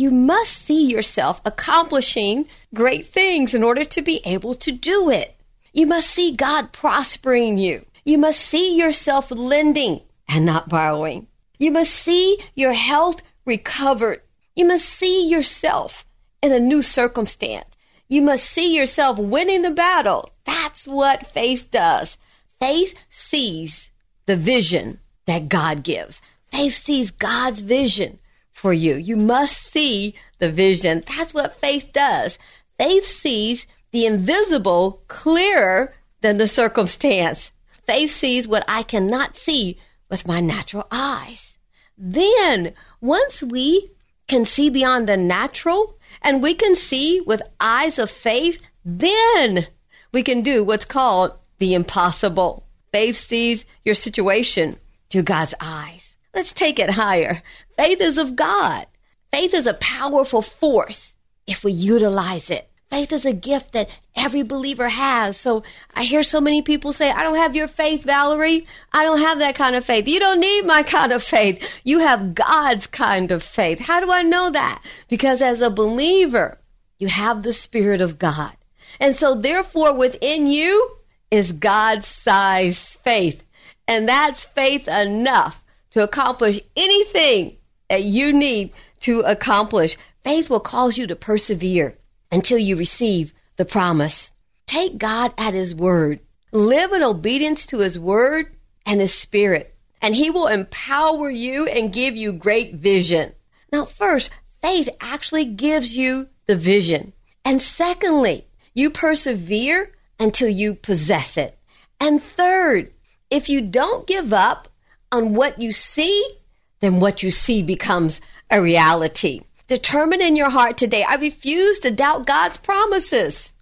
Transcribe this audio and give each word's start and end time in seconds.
you 0.00 0.10
must 0.10 0.52
see 0.52 0.90
yourself 0.90 1.40
accomplishing 1.44 2.48
great 2.74 3.04
things 3.06 3.54
in 3.54 3.62
order 3.62 3.84
to 3.84 4.02
be 4.02 4.20
able 4.24 4.54
to 4.54 4.72
do 4.72 5.10
it. 5.10 5.36
You 5.72 5.86
must 5.86 6.10
see 6.10 6.34
God 6.34 6.72
prospering 6.72 7.58
you. 7.58 7.84
You 8.04 8.18
must 8.18 8.40
see 8.40 8.76
yourself 8.76 9.30
lending 9.30 10.00
and 10.28 10.46
not 10.46 10.68
borrowing. 10.68 11.26
You 11.58 11.70
must 11.70 11.92
see 11.92 12.38
your 12.54 12.72
health 12.72 13.22
recovered. 13.44 14.22
You 14.56 14.66
must 14.66 14.86
see 14.86 15.28
yourself 15.28 16.06
in 16.42 16.52
a 16.52 16.58
new 16.58 16.82
circumstance. 16.82 17.66
You 18.08 18.22
must 18.22 18.44
see 18.44 18.74
yourself 18.74 19.18
winning 19.18 19.62
the 19.62 19.70
battle. 19.70 20.30
That's 20.44 20.88
what 20.88 21.26
faith 21.26 21.70
does. 21.70 22.16
Faith 22.58 22.94
sees 23.08 23.90
the 24.26 24.36
vision 24.36 24.98
that 25.26 25.48
God 25.48 25.82
gives. 25.82 26.20
Faith 26.50 26.72
sees 26.72 27.10
God's 27.10 27.60
vision 27.60 28.18
for 28.60 28.74
you. 28.74 28.94
You 28.94 29.16
must 29.16 29.56
see 29.72 30.14
the 30.38 30.52
vision. 30.52 31.02
That's 31.16 31.32
what 31.32 31.56
faith 31.56 31.94
does. 31.94 32.38
Faith 32.78 33.06
sees 33.06 33.66
the 33.90 34.04
invisible 34.04 35.02
clearer 35.08 35.94
than 36.20 36.36
the 36.36 36.46
circumstance. 36.46 37.52
Faith 37.86 38.10
sees 38.10 38.46
what 38.46 38.62
I 38.68 38.82
cannot 38.82 39.34
see 39.34 39.78
with 40.10 40.28
my 40.28 40.40
natural 40.40 40.86
eyes. 40.90 41.56
Then, 41.96 42.74
once 43.00 43.42
we 43.42 43.88
can 44.28 44.44
see 44.44 44.68
beyond 44.68 45.08
the 45.08 45.16
natural 45.16 45.98
and 46.20 46.42
we 46.42 46.52
can 46.52 46.76
see 46.76 47.22
with 47.22 47.42
eyes 47.60 47.98
of 47.98 48.10
faith, 48.10 48.60
then 48.84 49.68
we 50.12 50.22
can 50.22 50.42
do 50.42 50.62
what's 50.62 50.84
called 50.84 51.32
the 51.58 51.72
impossible. 51.72 52.66
Faith 52.92 53.16
sees 53.16 53.64
your 53.84 53.94
situation 53.94 54.78
through 55.08 55.22
God's 55.22 55.54
eyes. 55.60 56.14
Let's 56.34 56.52
take 56.52 56.78
it 56.78 56.90
higher. 56.90 57.42
Faith 57.80 58.02
is 58.02 58.18
of 58.18 58.36
God. 58.36 58.86
Faith 59.32 59.54
is 59.54 59.66
a 59.66 59.72
powerful 59.72 60.42
force 60.42 61.16
if 61.46 61.64
we 61.64 61.72
utilize 61.72 62.50
it. 62.50 62.68
Faith 62.90 63.10
is 63.10 63.24
a 63.24 63.32
gift 63.32 63.72
that 63.72 63.88
every 64.14 64.42
believer 64.42 64.90
has. 64.90 65.38
So 65.38 65.62
I 65.94 66.02
hear 66.02 66.22
so 66.22 66.42
many 66.42 66.60
people 66.60 66.92
say, 66.92 67.10
I 67.10 67.22
don't 67.22 67.38
have 67.38 67.56
your 67.56 67.68
faith, 67.68 68.04
Valerie. 68.04 68.66
I 68.92 69.02
don't 69.02 69.20
have 69.20 69.38
that 69.38 69.54
kind 69.54 69.74
of 69.76 69.86
faith. 69.86 70.06
You 70.06 70.20
don't 70.20 70.40
need 70.40 70.66
my 70.66 70.82
kind 70.82 71.10
of 71.10 71.22
faith. 71.22 71.80
You 71.82 72.00
have 72.00 72.34
God's 72.34 72.86
kind 72.86 73.32
of 73.32 73.42
faith. 73.42 73.78
How 73.78 73.98
do 74.00 74.12
I 74.12 74.24
know 74.24 74.50
that? 74.50 74.82
Because 75.08 75.40
as 75.40 75.62
a 75.62 75.70
believer, 75.70 76.58
you 76.98 77.08
have 77.08 77.42
the 77.42 77.54
Spirit 77.54 78.02
of 78.02 78.18
God. 78.18 78.58
And 79.00 79.16
so 79.16 79.34
therefore 79.34 79.96
within 79.96 80.48
you 80.48 80.98
is 81.30 81.52
God's 81.52 82.06
size 82.06 82.96
faith. 82.96 83.42
And 83.88 84.06
that's 84.06 84.44
faith 84.44 84.86
enough 84.86 85.64
to 85.92 86.02
accomplish 86.02 86.60
anything 86.76 87.56
you 87.98 88.32
need 88.32 88.72
to 89.00 89.20
accomplish. 89.20 89.96
Faith 90.24 90.50
will 90.50 90.60
cause 90.60 90.98
you 90.98 91.06
to 91.06 91.16
persevere 91.16 91.96
until 92.30 92.58
you 92.58 92.76
receive 92.76 93.34
the 93.56 93.64
promise. 93.64 94.32
Take 94.66 94.98
God 94.98 95.34
at 95.36 95.54
His 95.54 95.74
word. 95.74 96.20
Live 96.52 96.92
in 96.92 97.02
obedience 97.02 97.66
to 97.66 97.78
His 97.78 97.98
word 97.98 98.54
and 98.86 99.00
His 99.00 99.14
spirit, 99.14 99.74
and 100.00 100.14
He 100.14 100.30
will 100.30 100.46
empower 100.46 101.30
you 101.30 101.66
and 101.66 101.92
give 101.92 102.16
you 102.16 102.32
great 102.32 102.74
vision. 102.74 103.32
Now, 103.72 103.84
first, 103.84 104.30
faith 104.62 104.88
actually 105.00 105.44
gives 105.44 105.96
you 105.96 106.28
the 106.46 106.56
vision. 106.56 107.12
And 107.44 107.62
secondly, 107.62 108.46
you 108.74 108.90
persevere 108.90 109.92
until 110.18 110.48
you 110.48 110.74
possess 110.74 111.36
it. 111.36 111.58
And 111.98 112.22
third, 112.22 112.92
if 113.30 113.48
you 113.48 113.60
don't 113.60 114.06
give 114.06 114.32
up 114.32 114.68
on 115.12 115.34
what 115.34 115.60
you 115.60 115.72
see, 115.72 116.38
then 116.80 117.00
what 117.00 117.22
you 117.22 117.30
see 117.30 117.62
becomes 117.62 118.20
a 118.50 118.60
reality. 118.60 119.42
Determine 119.66 120.20
in 120.20 120.34
your 120.34 120.50
heart 120.50 120.76
today, 120.76 121.04
I 121.08 121.14
refuse 121.14 121.78
to 121.80 121.90
doubt 121.90 122.26
God's 122.26 122.56
promises. 122.58 123.52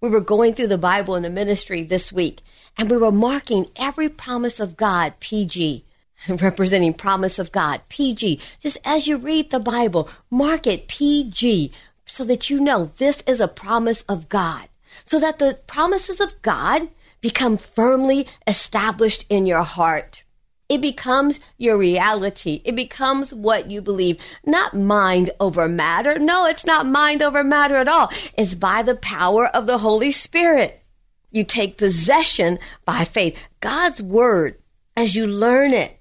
We 0.00 0.10
were 0.10 0.20
going 0.20 0.54
through 0.54 0.68
the 0.68 0.78
Bible 0.78 1.16
in 1.16 1.22
the 1.22 1.30
ministry 1.30 1.82
this 1.82 2.12
week, 2.12 2.42
and 2.76 2.90
we 2.90 2.96
were 2.96 3.10
marking 3.10 3.66
every 3.74 4.08
promise 4.08 4.60
of 4.60 4.76
God, 4.76 5.14
PG, 5.20 5.84
representing 6.28 6.94
promise 6.94 7.38
of 7.38 7.50
God, 7.50 7.80
PG. 7.88 8.40
Just 8.60 8.78
as 8.84 9.08
you 9.08 9.16
read 9.16 9.50
the 9.50 9.58
Bible, 9.58 10.08
mark 10.30 10.66
it 10.66 10.86
PG 10.86 11.72
so 12.04 12.24
that 12.24 12.48
you 12.50 12.60
know 12.60 12.92
this 12.98 13.22
is 13.26 13.40
a 13.40 13.48
promise 13.48 14.02
of 14.02 14.28
God. 14.28 14.68
So 15.04 15.18
that 15.18 15.38
the 15.38 15.58
promises 15.66 16.20
of 16.20 16.40
God 16.42 16.88
become 17.20 17.56
firmly 17.56 18.28
established 18.46 19.24
in 19.28 19.46
your 19.46 19.62
heart. 19.62 20.22
It 20.68 20.80
becomes 20.80 21.38
your 21.58 21.76
reality. 21.78 22.60
It 22.64 22.74
becomes 22.74 23.32
what 23.32 23.70
you 23.70 23.80
believe, 23.80 24.18
not 24.44 24.74
mind 24.74 25.30
over 25.38 25.68
matter. 25.68 26.18
No, 26.18 26.46
it's 26.46 26.66
not 26.66 26.86
mind 26.86 27.22
over 27.22 27.44
matter 27.44 27.76
at 27.76 27.88
all. 27.88 28.10
It's 28.36 28.54
by 28.54 28.82
the 28.82 28.96
power 28.96 29.46
of 29.46 29.66
the 29.66 29.78
Holy 29.78 30.10
Spirit. 30.10 30.82
You 31.30 31.44
take 31.44 31.76
possession 31.76 32.58
by 32.84 33.04
faith. 33.04 33.48
God's 33.60 34.02
word, 34.02 34.58
as 34.96 35.14
you 35.14 35.26
learn 35.26 35.72
it, 35.72 36.00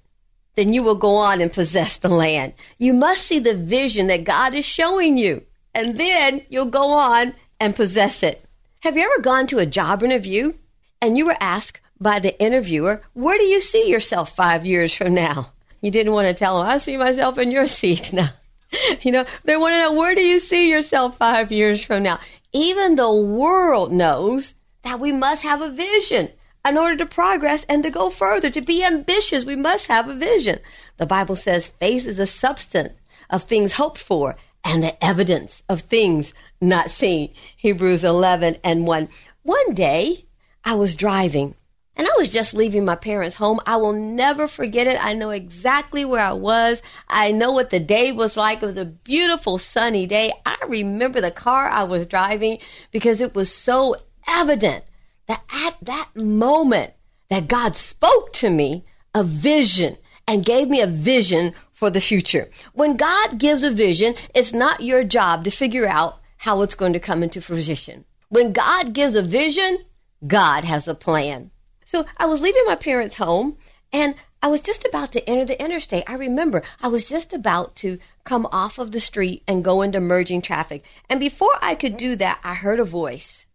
then 0.55 0.73
you 0.73 0.81
will 0.81 0.95
go 0.95 1.15
on 1.17 1.41
and 1.41 1.51
possess 1.51 1.97
the 1.97 2.09
land. 2.09 2.53
You 2.79 2.93
must 2.93 3.23
see 3.23 3.39
the 3.39 3.55
vision 3.55 4.07
that 4.07 4.23
God 4.23 4.55
is 4.55 4.65
showing 4.65 5.17
you, 5.17 5.43
and 5.73 5.97
then 5.97 6.41
you'll 6.49 6.65
go 6.65 6.91
on 6.91 7.33
and 7.59 7.75
possess 7.75 8.23
it. 8.23 8.45
Have 8.81 8.97
you 8.97 9.03
ever 9.03 9.21
gone 9.21 9.47
to 9.47 9.59
a 9.59 9.65
job 9.65 10.03
interview 10.03 10.53
and 11.01 11.18
you 11.18 11.25
were 11.25 11.38
asked, 11.39 11.81
by 12.00 12.19
the 12.19 12.39
interviewer, 12.42 13.01
where 13.13 13.38
do 13.38 13.45
you 13.45 13.59
see 13.59 13.89
yourself 13.89 14.36
five 14.36 14.65
years 14.65 14.94
from 14.94 15.13
now? 15.13 15.51
You 15.81 15.92
didn't 15.92 16.13
want 16.13 16.27
to 16.27 16.33
tell 16.33 16.57
them, 16.57 16.68
I 16.68 16.77
see 16.77 16.97
myself 16.97 17.38
in 17.38 17.51
your 17.51 17.68
seat 17.68 18.12
now. 18.13 18.30
you 19.01 19.12
know, 19.12 19.25
they 19.44 19.57
want 19.57 19.74
to 19.74 19.80
know, 19.80 19.94
where 19.94 20.15
do 20.15 20.24
you 20.24 20.39
see 20.39 20.69
yourself 20.69 21.18
five 21.18 21.51
years 21.51 21.83
from 21.86 22.03
now? 22.03 22.19
Even 22.51 22.95
the 22.95 23.12
world 23.12 23.92
knows 23.92 24.53
that 24.83 25.00
we 25.00 25.12
must 25.12 25.44
have 25.44 25.62
a 25.62 25.69
vision 25.69 26.30
in 26.68 26.77
order 26.77 26.95
to 26.95 27.06
progress 27.06 27.65
and 27.69 27.83
to 27.83 27.89
go 27.89 28.09
further. 28.09 28.50
To 28.50 28.62
be 28.62 28.83
ambitious, 28.83 29.45
we 29.45 29.56
must 29.56 29.88
have 29.88 30.09
a 30.09 30.15
vision. 30.15 30.59
The 30.97 31.06
Bible 31.06 31.36
says 31.36 31.68
faith 31.68 32.06
is 32.06 32.18
the 32.18 32.27
substance 32.27 32.94
of 33.30 33.44
things 33.44 33.74
hoped 33.74 33.97
for 33.97 34.36
and 34.63 34.81
the 34.81 35.03
evidence 35.03 35.63
of 35.69 35.81
things 35.81 36.33
not 36.59 36.89
seen. 36.89 37.33
Hebrews 37.56 38.03
11 38.03 38.57
and 38.63 38.88
1. 38.88 39.09
One 39.44 39.74
day 39.74 40.25
I 40.63 40.74
was 40.75 40.95
driving 40.95 41.56
And 41.97 42.07
I 42.07 42.12
was 42.18 42.30
just 42.30 42.53
leaving 42.53 42.83
my 42.83 42.95
parents' 42.95 43.38
home. 43.38 43.59
I 43.65 43.77
will 43.77 43.94
never 43.94 44.47
forget 44.47 44.88
it. 44.88 45.03
I 45.03 45.13
know 45.13 45.30
exactly 45.30 46.03
where 46.03 46.19
I 46.19 46.33
was. 46.33 46.81
I 47.07 47.31
know 47.31 47.51
what 47.51 47.69
the 47.69 47.80
day 47.80 48.12
was 48.12 48.36
like. 48.36 48.62
It 48.62 48.65
was 48.65 48.77
a 48.77 48.86
beautiful 48.86 49.57
sunny 49.57 50.06
day. 50.06 50.33
I 50.45 50.57
remember 50.68 51.21
the 51.21 51.31
car 51.31 51.69
I 51.69 51.83
was 51.83 52.06
driving 52.06 52.59
because 52.92 53.21
it 53.21 53.33
was 53.33 53.53
so 53.53 53.95
evident 54.27 54.83
that 55.27 55.44
at 55.53 55.77
that 55.81 56.09
moment 56.15 56.94
that 57.30 57.47
God 57.47 57.77
spoke 57.77 58.33
to 58.33 58.50
me 58.50 58.83
a 59.13 59.24
vision 59.24 59.97
and 60.27 60.45
gave 60.45 60.68
me 60.68 60.81
a 60.81 60.88
vision 60.88 61.53
for 61.71 61.89
the 61.89 62.01
future. 62.01 62.50
When 62.74 62.97
God 62.97 63.38
gives 63.38 63.63
a 63.63 63.71
vision, 63.71 64.15
it's 64.33 64.53
not 64.53 64.81
your 64.81 65.03
job 65.03 65.44
to 65.45 65.51
figure 65.51 65.88
out 65.88 66.19
how 66.38 66.62
it's 66.62 66.75
going 66.75 66.94
to 66.94 67.00
come 67.00 67.24
into 67.24 67.42
fruition. 67.42 68.06
When 68.30 68.51
God 68.51 68.94
gives 68.94 69.15
a 69.15 69.21
vision, 69.21 69.80
God 70.25 70.63
has 70.63 70.88
a 70.88 70.95
plan. 70.95 71.51
So 71.85 72.05
I 72.17 72.25
was 72.25 72.41
leaving 72.41 72.63
my 72.65 72.75
parents' 72.75 73.17
home 73.17 73.57
and 73.93 74.15
I 74.41 74.47
was 74.47 74.61
just 74.61 74.83
about 74.85 75.11
to 75.13 75.29
enter 75.29 75.45
the 75.45 75.63
interstate. 75.63 76.03
I 76.07 76.15
remember 76.15 76.61
I 76.81 76.87
was 76.87 77.05
just 77.05 77.33
about 77.33 77.75
to 77.77 77.97
come 78.25 78.47
off 78.51 78.77
of 78.77 78.91
the 78.91 78.99
street 78.99 79.43
and 79.47 79.63
go 79.63 79.81
into 79.81 79.99
merging 80.01 80.41
traffic. 80.41 80.83
And 81.09 81.19
before 81.19 81.57
I 81.61 81.75
could 81.75 81.95
do 81.95 82.15
that, 82.17 82.39
I 82.43 82.55
heard 82.55 82.79
a 82.79 82.85
voice. 82.85 83.45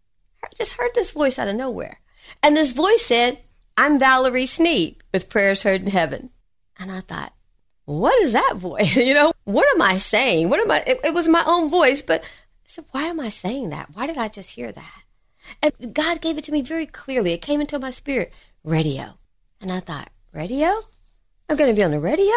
I 0.42 0.48
just 0.56 0.72
heard 0.74 0.92
this 0.94 1.10
voice 1.10 1.38
out 1.38 1.48
of 1.48 1.56
nowhere. 1.56 2.00
And 2.42 2.56
this 2.56 2.72
voice 2.72 3.04
said, 3.04 3.40
I'm 3.76 3.98
Valerie 3.98 4.46
Sneed 4.46 4.96
with 5.12 5.28
Prayers 5.28 5.62
Heard 5.62 5.82
in 5.82 5.88
Heaven. 5.88 6.30
And 6.78 6.90
I 6.90 7.00
thought, 7.00 7.34
what 7.84 8.20
is 8.22 8.32
that 8.32 8.54
voice? 8.56 8.96
you 8.96 9.14
know, 9.14 9.32
what 9.44 9.66
am 9.74 9.82
I 9.82 9.98
saying? 9.98 10.48
What 10.48 10.60
am 10.60 10.70
I? 10.70 10.82
It, 10.86 11.00
it 11.04 11.14
was 11.14 11.28
my 11.28 11.42
own 11.46 11.68
voice, 11.68 12.02
but 12.02 12.22
I 12.22 12.66
said, 12.66 12.84
why 12.92 13.04
am 13.04 13.20
I 13.20 13.28
saying 13.28 13.70
that? 13.70 13.90
Why 13.94 14.06
did 14.06 14.18
I 14.18 14.28
just 14.28 14.50
hear 14.50 14.72
that? 14.72 15.02
And 15.62 15.94
God 15.94 16.20
gave 16.20 16.38
it 16.38 16.44
to 16.44 16.52
me 16.52 16.62
very 16.62 16.86
clearly. 16.86 17.32
It 17.32 17.42
came 17.42 17.60
into 17.60 17.78
my 17.78 17.90
spirit 17.90 18.32
radio. 18.64 19.18
And 19.60 19.70
I 19.70 19.80
thought, 19.80 20.10
radio? 20.32 20.80
I'm 21.48 21.56
going 21.56 21.70
to 21.70 21.76
be 21.76 21.84
on 21.84 21.90
the 21.90 22.00
radio? 22.00 22.32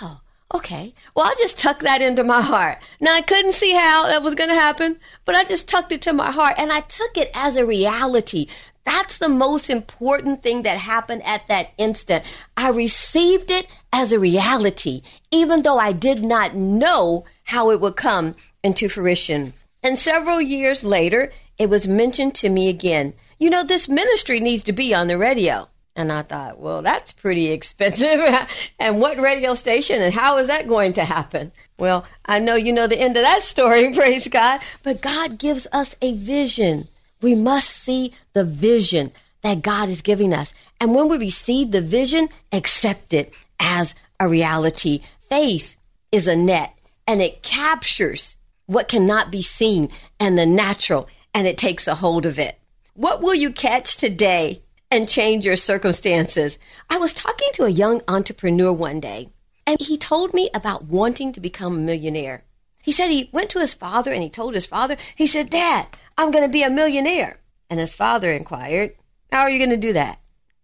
Oh, 0.00 0.20
okay. 0.54 0.94
Well, 1.14 1.26
I 1.26 1.34
just 1.38 1.58
tucked 1.58 1.82
that 1.82 2.00
into 2.00 2.24
my 2.24 2.40
heart. 2.40 2.78
Now, 3.00 3.14
I 3.14 3.20
couldn't 3.20 3.54
see 3.54 3.72
how 3.72 4.06
that 4.06 4.22
was 4.22 4.34
going 4.34 4.50
to 4.50 4.56
happen, 4.56 4.98
but 5.24 5.34
I 5.34 5.44
just 5.44 5.68
tucked 5.68 5.92
it 5.92 6.02
to 6.02 6.12
my 6.12 6.30
heart 6.30 6.54
and 6.56 6.72
I 6.72 6.80
took 6.80 7.16
it 7.16 7.30
as 7.34 7.56
a 7.56 7.66
reality. 7.66 8.46
That's 8.84 9.18
the 9.18 9.28
most 9.28 9.70
important 9.70 10.42
thing 10.42 10.62
that 10.62 10.78
happened 10.78 11.22
at 11.24 11.48
that 11.48 11.70
instant. 11.78 12.24
I 12.56 12.68
received 12.68 13.50
it 13.50 13.66
as 13.92 14.12
a 14.12 14.18
reality, 14.18 15.02
even 15.30 15.62
though 15.62 15.78
I 15.78 15.92
did 15.92 16.22
not 16.22 16.54
know 16.54 17.24
how 17.44 17.70
it 17.70 17.80
would 17.80 17.96
come 17.96 18.36
into 18.62 18.88
fruition. 18.88 19.54
And 19.82 19.98
several 19.98 20.40
years 20.40 20.84
later, 20.84 21.30
it 21.58 21.70
was 21.70 21.86
mentioned 21.88 22.34
to 22.36 22.50
me 22.50 22.68
again. 22.68 23.14
You 23.38 23.50
know, 23.50 23.64
this 23.64 23.88
ministry 23.88 24.40
needs 24.40 24.62
to 24.64 24.72
be 24.72 24.94
on 24.94 25.06
the 25.06 25.18
radio. 25.18 25.68
And 25.96 26.10
I 26.10 26.22
thought, 26.22 26.58
well, 26.58 26.82
that's 26.82 27.12
pretty 27.12 27.52
expensive. 27.52 28.20
and 28.80 29.00
what 29.00 29.18
radio 29.18 29.54
station 29.54 30.02
and 30.02 30.12
how 30.12 30.38
is 30.38 30.48
that 30.48 30.66
going 30.66 30.92
to 30.94 31.04
happen? 31.04 31.52
Well, 31.78 32.04
I 32.26 32.40
know 32.40 32.56
you 32.56 32.72
know 32.72 32.88
the 32.88 32.98
end 32.98 33.16
of 33.16 33.22
that 33.22 33.42
story, 33.42 33.92
praise 33.94 34.26
God. 34.26 34.60
But 34.82 35.00
God 35.00 35.38
gives 35.38 35.66
us 35.72 35.94
a 36.02 36.12
vision. 36.12 36.88
We 37.22 37.34
must 37.34 37.70
see 37.70 38.12
the 38.32 38.44
vision 38.44 39.12
that 39.42 39.62
God 39.62 39.88
is 39.88 40.02
giving 40.02 40.34
us. 40.34 40.52
And 40.80 40.94
when 40.94 41.08
we 41.08 41.18
receive 41.18 41.70
the 41.70 41.80
vision, 41.80 42.28
accept 42.50 43.12
it 43.12 43.32
as 43.60 43.94
a 44.18 44.26
reality. 44.26 45.02
Faith 45.20 45.76
is 46.10 46.26
a 46.26 46.34
net 46.34 46.74
and 47.06 47.22
it 47.22 47.42
captures 47.42 48.36
what 48.66 48.88
cannot 48.88 49.30
be 49.30 49.42
seen 49.42 49.90
and 50.18 50.38
the 50.38 50.46
natural 50.46 51.08
and 51.34 51.46
it 51.46 51.58
takes 51.58 51.86
a 51.86 51.96
hold 51.96 52.24
of 52.24 52.38
it. 52.38 52.58
What 52.94 53.20
will 53.20 53.34
you 53.34 53.50
catch 53.50 53.96
today 53.96 54.62
and 54.90 55.08
change 55.08 55.44
your 55.44 55.56
circumstances? 55.56 56.58
I 56.88 56.96
was 56.96 57.12
talking 57.12 57.48
to 57.54 57.64
a 57.64 57.70
young 57.70 58.00
entrepreneur 58.06 58.72
one 58.72 59.00
day, 59.00 59.30
and 59.66 59.80
he 59.80 59.98
told 59.98 60.32
me 60.32 60.48
about 60.54 60.84
wanting 60.84 61.32
to 61.32 61.40
become 61.40 61.74
a 61.74 61.80
millionaire. 61.80 62.44
He 62.82 62.92
said 62.92 63.08
he 63.08 63.30
went 63.32 63.50
to 63.50 63.58
his 63.58 63.74
father 63.74 64.12
and 64.12 64.22
he 64.22 64.30
told 64.30 64.54
his 64.54 64.66
father, 64.66 64.96
he 65.16 65.26
said, 65.26 65.50
Dad, 65.50 65.88
I'm 66.16 66.30
going 66.30 66.44
to 66.44 66.52
be 66.52 66.62
a 66.62 66.70
millionaire. 66.70 67.40
And 67.68 67.80
his 67.80 67.94
father 67.94 68.30
inquired, 68.30 68.94
How 69.32 69.40
are 69.40 69.50
you 69.50 69.58
going 69.58 69.70
to 69.70 69.86
do 69.86 69.94
that? 69.94 70.20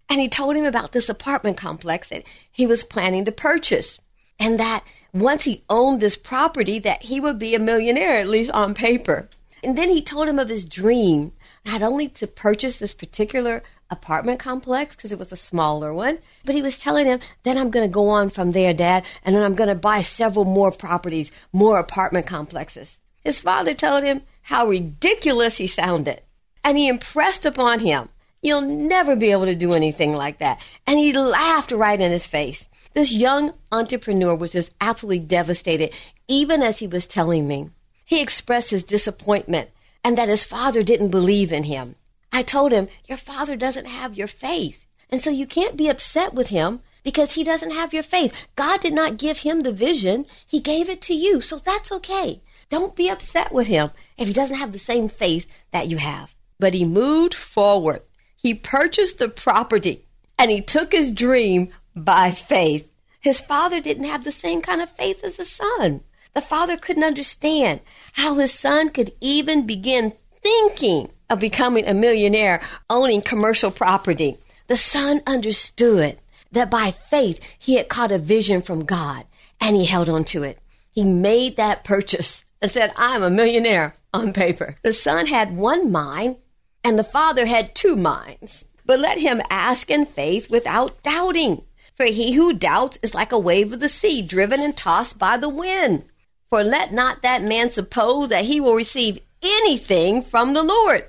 And 0.09 0.21
he 0.21 0.29
told 0.29 0.55
him 0.55 0.67
about 0.67 0.93
this 0.93 1.09
apartment 1.09 1.57
complex 1.57 2.09
that 2.09 2.25
he 2.53 2.67
was 2.67 2.85
planning 2.85 3.25
to 3.25 3.33
purchase. 3.33 4.01
And 4.39 4.61
that 4.61 4.85
once 5.13 5.45
he 5.45 5.65
owned 5.71 6.01
this 6.01 6.17
property, 6.17 6.79
that 6.81 7.05
he 7.05 7.21
would 7.21 7.39
be 7.39 7.55
a 7.55 7.59
millionaire, 7.59 8.19
at 8.19 8.29
least 8.29 8.51
on 8.51 8.75
paper. 8.75 9.29
And 9.63 9.77
then 9.77 9.89
he 9.89 10.03
told 10.03 10.29
him 10.29 10.39
of 10.39 10.49
his 10.49 10.65
dream, 10.65 11.33
not 11.65 11.83
only 11.83 12.09
to 12.09 12.27
purchase 12.27 12.77
this 12.77 12.95
particular 12.95 13.63
apartment 13.91 14.39
complex 14.39 14.95
because 14.95 15.13
it 15.13 15.19
was 15.19 15.33
a 15.33 15.37
smaller 15.37 15.93
one, 15.93 16.19
but 16.45 16.55
he 16.55 16.63
was 16.63 16.79
telling 16.79 17.07
him, 17.07 17.21
then 17.43 17.59
I'm 17.59 17.71
going 17.71 17.87
to 17.89 17.93
go 17.93 18.09
on 18.09 18.29
from 18.29 18.53
there, 18.53 18.73
Dad, 18.73 19.05
and 19.25 19.35
then 19.35 19.43
I'm 19.43 19.55
going 19.55 19.69
to 19.69 19.75
buy 19.75 20.03
several 20.03 20.45
more 20.45 20.71
properties, 20.71 21.33
more 21.53 21.79
apartment 21.79 22.27
complexes. 22.27 23.01
His 23.23 23.41
father 23.41 23.75
told 23.75 24.05
him 24.05 24.23
how 24.43 24.67
ridiculous 24.67 25.59
he 25.59 25.67
sounded, 25.67 26.23
and 26.65 26.79
he 26.79 26.89
impressed 26.89 27.45
upon 27.45 27.81
him, 27.81 28.09
You'll 28.43 28.63
never 28.63 29.17
be 29.17 29.33
able 29.33 29.45
to 29.45 29.55
do 29.55 29.75
anything 29.75 30.15
like 30.15 30.39
that. 30.39 30.63
And 30.87 30.99
he 30.99 31.13
laughed 31.13 31.73
right 31.73 32.01
in 32.01 32.11
his 32.11 32.27
face. 32.27 32.69
This 32.95 33.13
young 33.13 33.53
entrepreneur 33.71 34.35
was 34.35 34.53
just 34.53 34.73
absolutely 34.81 35.19
devastated, 35.21 35.95
even 36.27 36.63
as 36.63 36.79
he 36.79 36.87
was 36.87 37.07
telling 37.07 37.47
me. 37.47 37.69
He 38.11 38.21
expressed 38.21 38.73
his 38.73 38.83
disappointment 38.83 39.71
and 40.03 40.19
that 40.19 40.29
his 40.29 40.45
father 40.45 40.83
didn't 40.83 41.13
believe 41.13 41.53
in 41.53 41.63
him. 41.63 41.95
I 42.33 42.43
told 42.43 42.73
him, 42.73 42.89
Your 43.07 43.17
father 43.17 43.55
doesn't 43.55 43.85
have 43.85 44.19
your 44.19 44.27
faith. 44.27 44.85
And 45.11 45.21
so 45.21 45.31
you 45.31 45.47
can't 45.47 45.77
be 45.77 45.87
upset 45.87 46.35
with 46.35 46.49
him 46.49 46.81
because 47.05 47.35
he 47.35 47.45
doesn't 47.45 47.71
have 47.71 47.95
your 47.95 48.03
faith. 48.03 48.35
God 48.57 48.81
did 48.81 48.95
not 48.95 49.17
give 49.17 49.39
him 49.39 49.61
the 49.61 49.71
vision, 49.71 50.27
He 50.45 50.59
gave 50.59 50.89
it 50.91 51.01
to 51.03 51.15
you. 51.15 51.41
So 51.41 51.59
that's 51.59 51.93
okay. 51.93 52.41
Don't 52.69 52.97
be 52.97 53.09
upset 53.09 53.53
with 53.53 53.69
him 53.69 53.91
if 54.19 54.27
he 54.27 54.35
doesn't 54.35 54.59
have 54.59 54.73
the 54.73 54.81
same 54.81 55.09
faith 55.09 55.47
that 55.71 55.87
you 55.87 55.99
have. 55.99 56.35
But 56.59 56.75
he 56.75 56.85
moved 56.85 57.35
forward. 57.35 58.03
He 58.35 58.55
purchased 58.55 59.21
the 59.21 59.29
property 59.29 60.05
and 60.37 60.51
he 60.51 60.61
took 60.61 60.91
his 60.91 61.13
dream 61.13 61.69
by 61.95 62.33
faith. 62.33 62.91
His 63.21 63.41
father 63.41 63.81
didn't 63.81 64.11
have 64.11 64.25
the 64.25 64.33
same 64.33 64.63
kind 64.63 64.81
of 64.81 64.91
faith 64.91 65.23
as 65.23 65.37
the 65.37 65.45
son. 65.45 66.01
The 66.35 66.41
father 66.41 66.77
couldn't 66.77 67.05
understand 67.05 67.81
how 68.13 68.35
his 68.37 68.53
son 68.53 68.91
could 68.91 69.13
even 69.21 69.67
begin 69.67 70.15
thinking 70.33 71.11
of 71.29 71.41
becoming 71.41 71.87
a 71.87 71.95
millionaire 71.95 72.63
owning 72.89 73.21
commercial 73.21 73.71
property. 73.71 74.37
The 74.69 74.77
son 74.77 75.21
understood 75.27 76.19
that 76.53 76.71
by 76.71 76.91
faith 76.91 77.41
he 77.59 77.77
had 77.77 77.89
caught 77.89 78.13
a 78.13 78.19
vision 78.19 78.63
from 78.63 78.85
God 78.85 79.25
and 79.61 79.77
he 79.77 79.87
held 79.87 80.09
on 80.09 80.25
to 80.25 80.43
it. 80.43 80.61
He 80.91 81.05
made 81.05 81.57
that 81.57 81.85
purchase 81.85 82.45
and 82.61 82.71
said, 82.71 82.93
I'm 82.97 83.23
a 83.23 83.31
millionaire 83.31 83.95
on 84.13 84.33
paper. 84.33 84.77
The 84.83 84.93
son 84.93 85.27
had 85.27 85.57
one 85.57 85.91
mind 85.91 86.37
and 86.83 86.99
the 86.99 87.05
father 87.05 87.47
had 87.47 87.75
two 87.75 87.97
minds. 87.97 88.65
But 88.87 89.01
let 89.01 89.19
him 89.19 89.43
ask 89.51 89.91
in 89.91 90.07
faith 90.07 90.51
without 90.51 91.03
doubting. 91.03 91.63
For 91.95 92.07
he 92.07 92.33
who 92.33 92.53
doubts 92.55 92.99
is 93.03 93.15
like 93.15 93.31
a 93.31 93.39
wave 93.39 93.73
of 93.73 93.81
the 93.81 93.89
sea, 93.89 94.23
driven 94.23 94.61
and 94.61 94.77
tossed 94.77 95.19
by 95.19 95.37
the 95.37 95.49
wind. 95.49 96.05
For 96.51 96.65
let 96.65 96.93
not 96.93 97.23
that 97.23 97.43
man 97.43 97.71
suppose 97.71 98.29
that 98.29 98.45
he 98.45 98.61
will 98.61 98.75
receive 98.75 99.21
anything 99.41 100.21
from 100.21 100.53
the 100.53 100.65
Lord. 100.65 101.05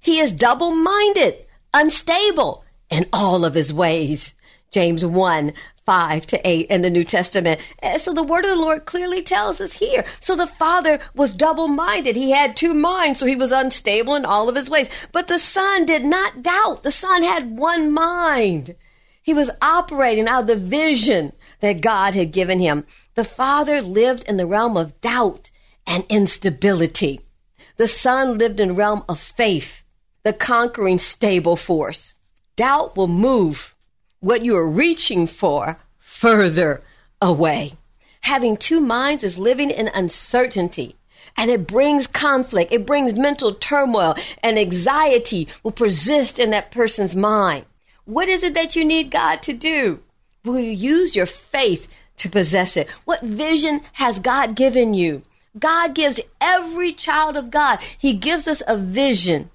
He 0.00 0.18
is 0.18 0.32
double 0.32 0.70
minded, 0.70 1.44
unstable 1.74 2.64
in 2.88 3.04
all 3.12 3.44
of 3.44 3.52
his 3.52 3.70
ways. 3.70 4.32
James 4.70 5.04
1 5.04 5.52
5 5.84 6.26
to 6.26 6.48
8 6.48 6.66
in 6.68 6.82
the 6.82 6.90
New 6.90 7.04
Testament. 7.04 7.60
And 7.82 8.00
so 8.00 8.12
the 8.12 8.22
word 8.22 8.44
of 8.44 8.50
the 8.50 8.56
Lord 8.56 8.84
clearly 8.86 9.22
tells 9.22 9.60
us 9.60 9.74
here. 9.74 10.04
So 10.20 10.36
the 10.36 10.46
father 10.46 11.00
was 11.14 11.32
double 11.32 11.68
minded. 11.68 12.16
He 12.16 12.30
had 12.30 12.56
two 12.56 12.74
minds, 12.74 13.20
so 13.20 13.26
he 13.26 13.36
was 13.36 13.52
unstable 13.52 14.14
in 14.14 14.26
all 14.26 14.48
of 14.48 14.56
his 14.56 14.68
ways. 14.68 14.88
But 15.12 15.28
the 15.28 15.38
son 15.38 15.86
did 15.86 16.04
not 16.04 16.42
doubt. 16.42 16.82
The 16.82 16.90
son 16.90 17.22
had 17.22 17.58
one 17.58 17.92
mind. 17.92 18.74
He 19.28 19.34
was 19.34 19.50
operating 19.60 20.26
out 20.26 20.40
of 20.40 20.46
the 20.46 20.56
vision 20.56 21.34
that 21.60 21.82
God 21.82 22.14
had 22.14 22.32
given 22.32 22.60
him. 22.60 22.86
The 23.14 23.24
father 23.24 23.82
lived 23.82 24.24
in 24.26 24.38
the 24.38 24.46
realm 24.46 24.74
of 24.74 24.98
doubt 25.02 25.50
and 25.86 26.06
instability. 26.08 27.20
The 27.76 27.88
son 27.88 28.38
lived 28.38 28.58
in 28.58 28.68
the 28.68 28.74
realm 28.74 29.04
of 29.06 29.20
faith, 29.20 29.82
the 30.22 30.32
conquering 30.32 30.98
stable 30.98 31.56
force. 31.56 32.14
Doubt 32.56 32.96
will 32.96 33.06
move 33.06 33.76
what 34.20 34.46
you 34.46 34.56
are 34.56 34.66
reaching 34.66 35.26
for 35.26 35.78
further 35.98 36.82
away. 37.20 37.74
Having 38.22 38.56
two 38.56 38.80
minds 38.80 39.22
is 39.22 39.36
living 39.36 39.68
in 39.68 39.90
uncertainty. 39.92 40.96
And 41.36 41.50
it 41.50 41.66
brings 41.66 42.06
conflict. 42.06 42.72
It 42.72 42.86
brings 42.86 43.12
mental 43.12 43.52
turmoil 43.52 44.16
and 44.42 44.58
anxiety 44.58 45.48
will 45.62 45.72
persist 45.72 46.38
in 46.38 46.48
that 46.52 46.70
person's 46.70 47.14
mind. 47.14 47.66
What 48.08 48.30
is 48.30 48.42
it 48.42 48.54
that 48.54 48.74
you 48.74 48.86
need 48.86 49.10
God 49.10 49.42
to 49.42 49.52
do? 49.52 50.00
Will 50.42 50.58
you 50.58 50.70
use 50.70 51.14
your 51.14 51.26
faith 51.26 51.86
to 52.16 52.30
possess 52.30 52.74
it? 52.74 52.88
What 53.04 53.20
vision 53.20 53.82
has 53.92 54.18
God 54.18 54.56
given 54.56 54.94
you? 54.94 55.20
God 55.58 55.94
gives 55.94 56.18
every 56.40 56.92
child 56.92 57.36
of 57.36 57.50
God, 57.50 57.80
He 57.98 58.14
gives 58.14 58.48
us 58.48 58.62
a 58.66 58.78
vision 58.78 59.50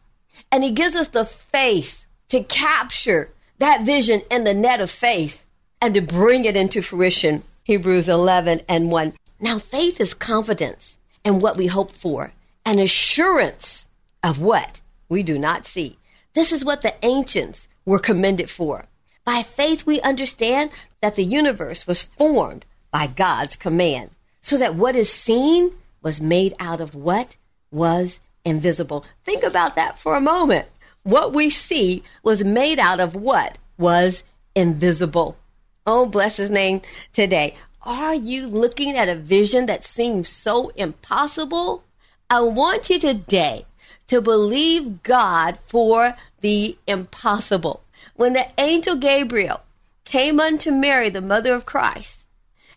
and 0.51 0.63
He 0.63 0.69
gives 0.69 0.95
us 0.95 1.07
the 1.07 1.25
faith 1.25 2.05
to 2.29 2.43
capture 2.43 3.31
that 3.57 3.81
vision 3.81 4.21
in 4.29 4.43
the 4.43 4.53
net 4.53 4.81
of 4.81 4.91
faith 4.91 5.47
and 5.81 5.95
to 5.95 6.01
bring 6.01 6.45
it 6.45 6.55
into 6.55 6.83
fruition. 6.83 7.41
Hebrews 7.63 8.07
11 8.07 8.61
and 8.69 8.91
1. 8.91 9.13
Now, 9.39 9.57
faith 9.57 9.99
is 9.99 10.13
confidence 10.13 10.97
in 11.25 11.39
what 11.39 11.57
we 11.57 11.65
hope 11.65 11.91
for, 11.91 12.33
an 12.67 12.77
assurance 12.77 13.87
of 14.21 14.39
what 14.39 14.79
we 15.09 15.23
do 15.23 15.39
not 15.39 15.65
see. 15.65 15.97
This 16.35 16.51
is 16.51 16.63
what 16.63 16.83
the 16.83 16.93
ancients 17.03 17.67
were 17.85 17.99
commended 17.99 18.49
for. 18.49 18.85
By 19.25 19.41
faith, 19.41 19.85
we 19.85 20.01
understand 20.01 20.71
that 21.01 21.15
the 21.15 21.23
universe 21.23 21.87
was 21.87 22.03
formed 22.03 22.65
by 22.91 23.07
God's 23.07 23.55
command, 23.55 24.11
so 24.41 24.57
that 24.57 24.75
what 24.75 24.95
is 24.95 25.11
seen 25.11 25.71
was 26.01 26.19
made 26.19 26.53
out 26.59 26.81
of 26.81 26.93
what 26.93 27.37
was 27.71 28.19
invisible. 28.45 29.05
Think 29.23 29.43
about 29.43 29.75
that 29.75 29.97
for 29.97 30.15
a 30.15 30.21
moment. 30.21 30.67
What 31.03 31.33
we 31.33 31.49
see 31.49 32.03
was 32.23 32.43
made 32.43 32.79
out 32.79 32.99
of 32.99 33.15
what 33.15 33.57
was 33.77 34.23
invisible. 34.55 35.37
Oh, 35.85 36.05
bless 36.05 36.37
his 36.37 36.49
name 36.49 36.81
today. 37.11 37.55
Are 37.81 38.15
you 38.15 38.47
looking 38.47 38.95
at 38.95 39.09
a 39.09 39.15
vision 39.15 39.65
that 39.65 39.83
seems 39.83 40.29
so 40.29 40.69
impossible? 40.69 41.83
I 42.29 42.39
want 42.41 42.89
you 42.89 42.99
today 42.99 43.65
to 44.13 44.21
believe 44.21 45.01
God 45.01 45.57
for 45.65 46.15
the 46.41 46.77
impossible. 46.85 47.81
When 48.15 48.33
the 48.33 48.45
angel 48.59 48.95
Gabriel 48.95 49.61
came 50.05 50.39
unto 50.39 50.69
Mary, 50.69 51.09
the 51.09 51.19
mother 51.19 51.55
of 51.55 51.65
Christ, 51.65 52.19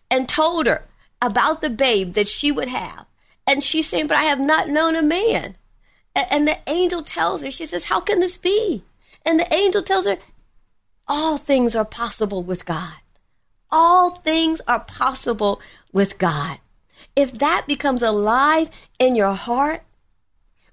and 0.09 0.27
told 0.27 0.65
her 0.65 0.85
about 1.21 1.61
the 1.61 1.69
babe 1.69 2.13
that 2.13 2.27
she 2.27 2.51
would 2.51 2.69
have, 2.69 3.05
and 3.45 3.63
she's 3.63 3.87
saying, 3.87 4.07
But 4.07 4.17
I 4.17 4.23
have 4.23 4.39
not 4.39 4.69
known 4.69 4.95
a 4.95 5.03
man. 5.03 5.57
And 6.15 6.47
the 6.47 6.57
angel 6.65 7.03
tells 7.03 7.43
her, 7.43 7.51
She 7.51 7.67
says, 7.67 7.83
How 7.83 7.99
can 7.99 8.19
this 8.19 8.37
be? 8.37 8.81
And 9.23 9.39
the 9.39 9.53
angel 9.53 9.83
tells 9.83 10.07
her, 10.07 10.17
All 11.07 11.37
things 11.37 11.75
are 11.75 11.85
possible 11.85 12.41
with 12.41 12.65
God. 12.65 12.95
All 13.69 14.09
things 14.09 14.59
are 14.67 14.79
possible 14.79 15.61
with 15.93 16.17
God. 16.17 16.57
If 17.15 17.33
that 17.33 17.65
becomes 17.67 18.01
alive 18.01 18.71
in 18.97 19.15
your 19.15 19.33
heart, 19.33 19.83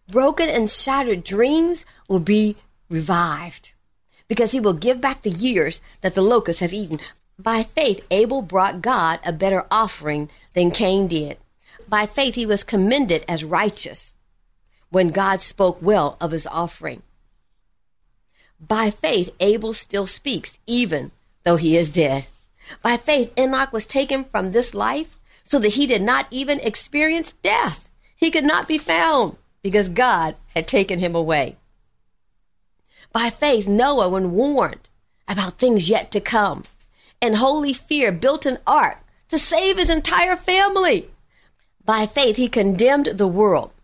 broken 0.09 0.49
and 0.49 0.71
shattered 0.71 1.25
dreams 1.25 1.85
will 2.09 2.21
be 2.21 2.57
revived 2.89 3.73
because 4.29 4.53
he 4.53 4.61
will 4.61 4.73
give 4.73 5.01
back 5.01 5.23
the 5.23 5.31
years 5.31 5.81
that 6.01 6.15
the 6.15 6.23
locusts 6.23 6.61
have 6.61 6.73
eaten. 6.73 7.01
By 7.39 7.63
faith, 7.63 8.05
Abel 8.11 8.43
brought 8.43 8.83
God 8.83 9.21
a 9.25 9.33
better 9.33 9.67
offering 9.71 10.31
than 10.55 10.71
Cain 10.71 11.09
did. 11.09 11.39
By 11.89 12.07
faith, 12.07 12.35
he 12.35 12.47
was 12.47 12.65
commended 12.65 13.25
as 13.29 13.45
righteous 13.45 14.17
when 14.91 15.09
God 15.11 15.43
spoke 15.43 15.79
well 15.83 16.17
of 16.21 16.31
his 16.31 16.47
offering. 16.47 17.03
By 18.61 18.91
faith, 18.91 19.31
Abel 19.41 19.73
still 19.73 20.07
speaks, 20.07 20.59
even 20.67 21.11
though 21.43 21.57
he 21.57 21.77
is 21.77 21.91
dead. 21.91 22.29
By 22.81 22.97
faith, 22.97 23.33
Enoch 23.39 23.73
was 23.73 23.87
taken 23.87 24.25
from 24.25 24.53
this 24.53 24.73
life 24.73 25.19
so 25.43 25.59
that 25.59 25.75
he 25.75 25.87
did 25.87 26.01
not 26.01 26.27
even 26.31 26.61
experience 26.61 27.35
death. 27.43 27.91
He 28.17 28.31
could 28.31 28.45
not 28.45 28.69
be 28.69 28.79
found 28.79 29.37
because 29.65 29.89
God 29.89 30.37
had 30.55 30.69
taken 30.69 30.99
him 31.01 31.15
away. 31.15 31.57
By 33.13 33.31
faith, 33.31 33.67
Noah, 33.67 34.11
when 34.11 34.33
warned 34.33 34.91
about 35.27 35.55
things 35.55 35.89
yet 35.89 36.11
to 36.13 36.21
come, 36.21 36.65
and 37.23 37.37
holy 37.37 37.73
fear, 37.73 38.13
built 38.13 38.45
an 38.45 38.59
ark 38.67 38.99
to 39.31 39.39
save 39.39 39.79
his 39.79 39.89
entire 39.89 40.37
family. 40.37 41.09
By 41.83 42.05
faith, 42.05 42.37
he 42.37 42.47
condemned 42.47 43.07
the 43.07 43.27
world 43.27 43.75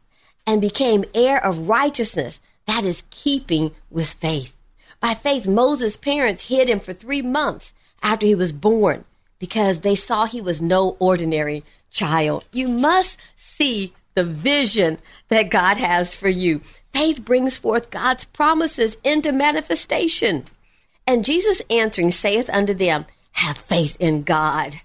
and 0.46 0.60
became 0.60 1.06
heir 1.14 1.42
of 1.42 1.68
righteousness. 1.68 2.42
That 2.66 2.84
is 2.84 3.04
keeping 3.08 3.72
with 3.88 4.12
faith. 4.12 4.54
By 5.00 5.14
faith, 5.14 5.48
Moses' 5.48 5.96
parents 5.96 6.48
hid 6.48 6.68
him 6.68 6.78
for 6.78 6.92
three 6.92 7.22
months 7.22 7.72
after 8.02 8.26
he 8.26 8.34
was 8.34 8.52
born 8.52 9.06
because 9.38 9.80
they 9.80 9.94
saw 9.94 10.26
he 10.26 10.42
was 10.42 10.60
no 10.60 10.96
ordinary 10.98 11.64
child. 11.90 12.44
You 12.52 12.68
must 12.68 13.16
see 13.34 13.94
the 14.20 14.24
vision 14.24 14.98
that 15.28 15.48
God 15.48 15.78
has 15.78 16.14
for 16.14 16.28
you. 16.28 16.60
Faith 16.92 17.24
brings 17.24 17.56
forth 17.56 17.90
God's 17.90 18.26
promises 18.26 18.98
into 19.02 19.32
manifestation. 19.32 20.44
And 21.06 21.24
Jesus 21.24 21.62
answering 21.70 22.10
saith 22.10 22.50
unto 22.50 22.74
them, 22.74 23.06
Have 23.32 23.56
faith 23.56 23.96
in 23.98 24.22
God. 24.22 24.82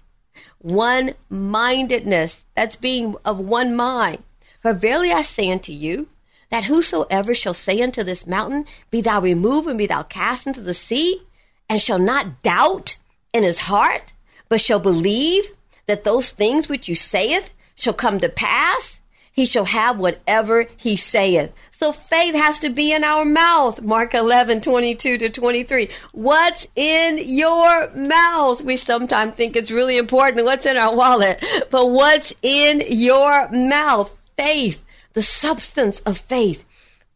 One 0.56 1.12
mindedness, 1.28 2.46
that's 2.54 2.76
being 2.76 3.14
of 3.26 3.38
one 3.38 3.76
mind. 3.76 4.22
For 4.62 4.72
verily 4.72 5.12
I 5.12 5.20
say 5.20 5.50
unto 5.50 5.70
you, 5.70 6.08
that 6.48 6.64
whosoever 6.64 7.34
shall 7.34 7.52
say 7.52 7.82
unto 7.82 8.02
this 8.02 8.26
mountain, 8.26 8.64
Be 8.90 9.02
thou 9.02 9.20
removed 9.20 9.68
and 9.68 9.76
be 9.76 9.86
thou 9.86 10.02
cast 10.02 10.46
into 10.46 10.62
the 10.62 10.72
sea, 10.72 11.24
and 11.68 11.82
shall 11.82 11.98
not 11.98 12.40
doubt 12.42 12.96
in 13.34 13.42
his 13.42 13.58
heart, 13.58 14.14
but 14.48 14.62
shall 14.62 14.80
believe 14.80 15.44
that 15.86 16.04
those 16.04 16.30
things 16.30 16.70
which 16.70 16.88
you 16.88 16.94
saith 16.94 17.52
shall 17.74 17.92
come 17.92 18.18
to 18.20 18.30
pass, 18.30 18.95
he 19.36 19.44
shall 19.44 19.66
have 19.66 20.00
whatever 20.00 20.66
he 20.78 20.96
saith. 20.96 21.52
So 21.70 21.92
faith 21.92 22.34
has 22.34 22.58
to 22.60 22.70
be 22.70 22.90
in 22.90 23.04
our 23.04 23.26
mouth. 23.26 23.82
Mark 23.82 24.14
11, 24.14 24.62
22 24.62 25.18
to 25.18 25.28
23. 25.28 25.90
What's 26.12 26.66
in 26.74 27.18
your 27.22 27.90
mouth? 27.90 28.62
We 28.62 28.78
sometimes 28.78 29.34
think 29.34 29.54
it's 29.54 29.70
really 29.70 29.98
important 29.98 30.46
what's 30.46 30.64
in 30.64 30.78
our 30.78 30.96
wallet, 30.96 31.44
but 31.70 31.90
what's 31.90 32.32
in 32.40 32.82
your 32.88 33.50
mouth? 33.50 34.18
Faith, 34.38 34.82
the 35.12 35.22
substance 35.22 36.00
of 36.00 36.16
faith. 36.16 36.64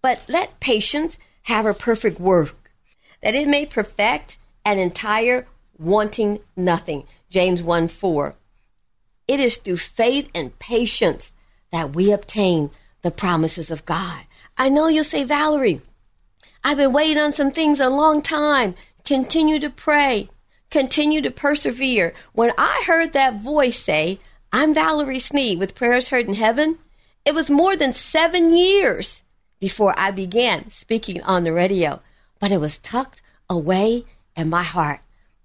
But 0.02 0.22
let 0.28 0.60
patience 0.60 1.18
have 1.44 1.64
her 1.64 1.74
perfect 1.74 2.20
work, 2.20 2.70
that 3.22 3.34
it 3.34 3.48
may 3.48 3.64
perfect 3.64 4.36
an 4.66 4.78
entire 4.78 5.46
wanting 5.78 6.40
nothing. 6.54 7.04
James 7.30 7.62
1 7.62 7.88
4. 7.88 8.34
It 9.26 9.40
is 9.40 9.56
through 9.56 9.78
faith 9.78 10.28
and 10.34 10.58
patience 10.58 11.32
that 11.72 11.94
we 11.94 12.12
obtain 12.12 12.70
the 13.02 13.10
promises 13.10 13.70
of 13.70 13.84
God. 13.84 14.24
I 14.58 14.68
know 14.68 14.88
you'll 14.88 15.04
say, 15.04 15.24
Valerie, 15.24 15.80
I've 16.62 16.76
been 16.76 16.92
waiting 16.92 17.18
on 17.18 17.32
some 17.32 17.50
things 17.50 17.80
a 17.80 17.88
long 17.88 18.20
time. 18.20 18.74
Continue 19.04 19.58
to 19.60 19.70
pray, 19.70 20.28
continue 20.70 21.22
to 21.22 21.30
persevere. 21.30 22.12
When 22.32 22.52
I 22.58 22.84
heard 22.86 23.12
that 23.12 23.40
voice 23.40 23.78
say, 23.78 24.20
I'm 24.52 24.74
Valerie 24.74 25.18
Sneed 25.18 25.58
with 25.58 25.74
Prayers 25.74 26.10
Heard 26.10 26.28
in 26.28 26.34
Heaven, 26.34 26.78
it 27.24 27.34
was 27.34 27.50
more 27.50 27.76
than 27.76 27.94
seven 27.94 28.56
years 28.56 29.22
before 29.58 29.94
I 29.98 30.10
began 30.10 30.70
speaking 30.70 31.22
on 31.22 31.44
the 31.44 31.52
radio, 31.52 32.00
but 32.38 32.52
it 32.52 32.58
was 32.58 32.78
tucked 32.78 33.22
away 33.48 34.04
in 34.36 34.50
my 34.50 34.62
heart 34.62 35.00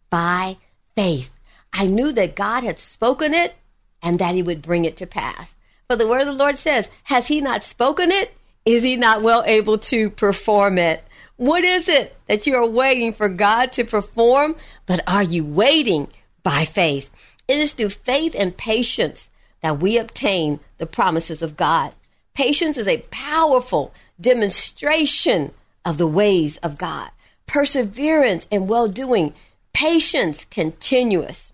by 0.09 0.57
faith. 0.95 1.31
I 1.71 1.87
knew 1.87 2.11
that 2.13 2.35
God 2.35 2.63
had 2.63 2.79
spoken 2.79 3.33
it 3.33 3.55
and 4.01 4.19
that 4.19 4.35
He 4.35 4.43
would 4.43 4.61
bring 4.61 4.85
it 4.85 4.95
to 4.97 5.07
pass. 5.07 5.54
For 5.89 5.95
the 5.95 6.07
word 6.07 6.21
of 6.21 6.27
the 6.27 6.33
Lord 6.33 6.57
says, 6.57 6.89
Has 7.03 7.27
He 7.27 7.41
not 7.41 7.63
spoken 7.63 8.11
it? 8.11 8.35
Is 8.65 8.83
He 8.83 8.95
not 8.95 9.21
well 9.21 9.43
able 9.45 9.77
to 9.77 10.09
perform 10.09 10.77
it? 10.77 11.03
What 11.37 11.63
is 11.63 11.87
it 11.87 12.15
that 12.27 12.47
you 12.47 12.55
are 12.55 12.67
waiting 12.67 13.11
for 13.13 13.29
God 13.29 13.73
to 13.73 13.83
perform? 13.83 14.55
But 14.85 15.01
are 15.07 15.23
you 15.23 15.45
waiting 15.45 16.07
by 16.43 16.65
faith? 16.65 17.09
It 17.47 17.59
is 17.59 17.73
through 17.73 17.89
faith 17.89 18.35
and 18.37 18.55
patience 18.55 19.29
that 19.61 19.79
we 19.79 19.97
obtain 19.97 20.59
the 20.77 20.85
promises 20.85 21.41
of 21.41 21.57
God. 21.57 21.93
Patience 22.33 22.77
is 22.77 22.87
a 22.87 23.05
powerful 23.11 23.93
demonstration 24.19 25.51
of 25.83 25.97
the 25.97 26.07
ways 26.07 26.57
of 26.57 26.77
God. 26.77 27.11
Perseverance 27.47 28.47
and 28.51 28.67
well 28.67 28.87
doing. 28.87 29.33
Patience 29.73 30.45
continuous. 30.45 31.53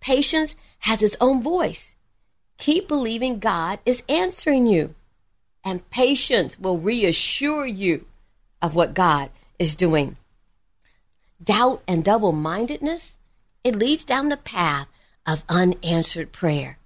Patience 0.00 0.54
has 0.80 1.02
its 1.02 1.16
own 1.20 1.42
voice. 1.42 1.94
Keep 2.60 2.88
believing 2.88 3.38
God 3.38 3.80
is 3.84 4.04
answering 4.08 4.66
you. 4.66 4.94
And 5.64 5.88
patience 5.90 6.58
will 6.58 6.78
reassure 6.78 7.66
you 7.66 8.06
of 8.62 8.74
what 8.76 8.94
God 8.94 9.30
is 9.58 9.74
doing. 9.74 10.16
Doubt 11.42 11.82
and 11.88 12.04
double 12.04 12.32
mindedness, 12.32 13.16
it 13.64 13.74
leads 13.74 14.04
down 14.04 14.28
the 14.28 14.36
path 14.36 14.88
of 15.26 15.44
unanswered 15.48 16.32
prayer. 16.32 16.78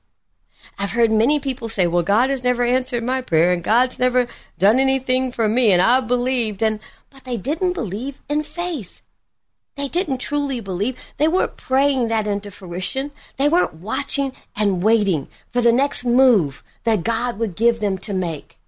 I've 0.78 0.93
heard 0.93 1.11
many 1.11 1.38
people 1.40 1.69
say, 1.69 1.87
well, 1.87 2.02
God 2.02 2.31
has 2.31 2.43
never 2.43 2.62
answered 2.62 3.02
my 3.04 3.21
prayer 3.21 3.52
and 3.52 3.62
God's 3.62 3.99
never 3.99 4.26
done 4.59 4.78
anything 4.78 5.31
for 5.31 5.49
me 5.49 5.73
and 5.73 5.83
I 5.83 6.00
believed 6.00 6.62
and, 6.62 6.81
but 7.11 7.25
they 7.25 7.37
didn't 7.37 7.75
believe 7.75 8.21
in 8.28 8.43
faith. 8.43 9.02
They 9.76 9.88
didn't 9.88 10.19
truly 10.19 10.61
believe. 10.61 10.97
They 11.16 11.26
weren't 11.26 11.57
praying 11.57 12.09
that 12.09 12.26
into 12.26 12.50
fruition. 12.50 13.11
They 13.37 13.49
weren't 13.49 13.75
watching 13.75 14.33
and 14.54 14.83
waiting 14.83 15.28
for 15.50 15.61
the 15.61 15.73
next 15.73 16.04
move 16.04 16.62
that 16.85 17.02
God 17.02 17.38
would 17.38 17.57
give 17.57 17.81
them 17.81 17.99
to 17.99 18.14
make. 18.14 18.59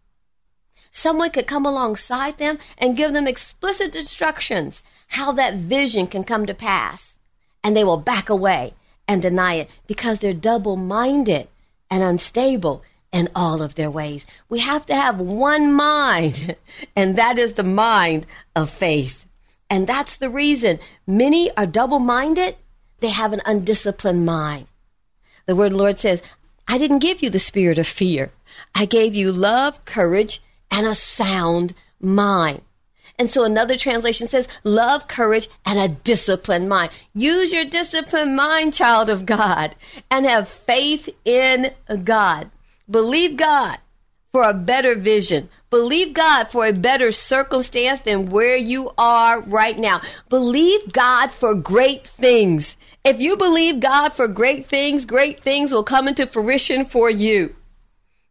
Someone 0.91 1.31
could 1.31 1.47
come 1.47 1.67
alongside 1.67 2.39
them 2.39 2.59
and 2.79 2.97
give 2.97 3.13
them 3.13 3.29
explicit 3.29 3.95
instructions 3.95 4.83
how 5.09 5.31
that 5.33 5.55
vision 5.55 6.07
can 6.07 6.25
come 6.25 6.47
to 6.47 6.55
pass. 6.55 7.19
And 7.63 7.77
they 7.77 7.85
will 7.85 7.99
back 7.99 8.29
away 8.29 8.75
and 9.07 9.21
deny 9.21 9.55
it 9.55 9.71
because 9.87 10.19
they're 10.19 10.33
double 10.33 10.77
minded 10.77 11.49
and 11.91 12.03
unstable 12.03 12.83
in 13.13 13.29
all 13.35 13.63
of 13.63 13.75
their 13.75 13.91
ways. 13.91 14.27
We 14.49 14.61
have 14.61 14.87
to 14.87 14.95
have 14.95 15.21
one 15.21 15.73
mind, 15.73 16.57
and 16.97 17.17
that 17.17 17.39
is 17.39 17.55
the 17.55 17.63
mind 17.63 18.27
of 18.55 18.71
faith. 18.71 19.25
And 19.68 19.87
that's 19.87 20.16
the 20.16 20.30
reason 20.30 20.78
many 21.06 21.54
are 21.56 21.66
double 21.66 21.99
minded. 21.99 22.56
They 23.00 23.08
have 23.08 23.32
an 23.32 23.42
undisciplined 23.44 24.25
mind. 24.25 24.66
The 25.46 25.56
word 25.56 25.73
Lord 25.73 25.99
says, 25.99 26.23
I 26.68 26.78
didn't 26.78 27.00
give 27.00 27.23
you 27.23 27.30
the 27.30 27.38
spirit 27.38 27.78
of 27.78 27.87
fear. 27.87 28.32
I 28.75 28.85
gave 28.85 29.14
you 29.14 29.32
love, 29.32 29.85
courage, 29.85 30.42
and 30.70 30.87
a 30.87 30.94
sound 30.94 31.75
mind. 32.00 32.62
And 33.18 33.30
so 33.30 33.44
another 33.44 33.76
translation 33.76 34.26
says, 34.26 34.49
love, 34.62 35.08
courage, 35.08 35.49
and 35.64 35.78
a 35.78 35.88
disciplined 35.88 36.68
mind. 36.68 36.90
Use 37.14 37.52
your 37.52 37.64
disciplined 37.64 38.37
mind, 38.37 38.75
child 38.75 39.08
of 39.08 39.25
God, 39.25 39.75
and 40.11 40.26
have 40.26 40.49
faith 40.49 41.08
in 41.25 41.70
God. 42.04 42.50
Believe 42.90 43.37
God 43.37 43.78
for 44.37 44.43
a 44.43 44.52
better 44.52 44.95
vision. 44.95 45.49
Believe 45.71 46.12
God 46.12 46.50
for 46.50 46.66
a 46.66 46.73
better 46.75 47.11
circumstance 47.11 48.02
than 48.02 48.26
where 48.26 48.55
you 48.55 48.90
are 48.99 49.40
right 49.40 49.78
now. 49.78 50.02
Believe 50.28 50.93
God 50.93 51.31
for 51.31 51.55
great 51.55 52.07
things. 52.07 52.76
If 53.02 53.19
you 53.19 53.38
believe 53.38 53.81
God 53.81 54.11
for 54.12 54.28
great 54.28 54.66
things, 54.66 55.07
great 55.07 55.40
things 55.40 55.73
will 55.73 55.85
come 55.85 56.07
into 56.07 56.26
fruition 56.26 56.85
for 56.85 57.09
you. 57.09 57.57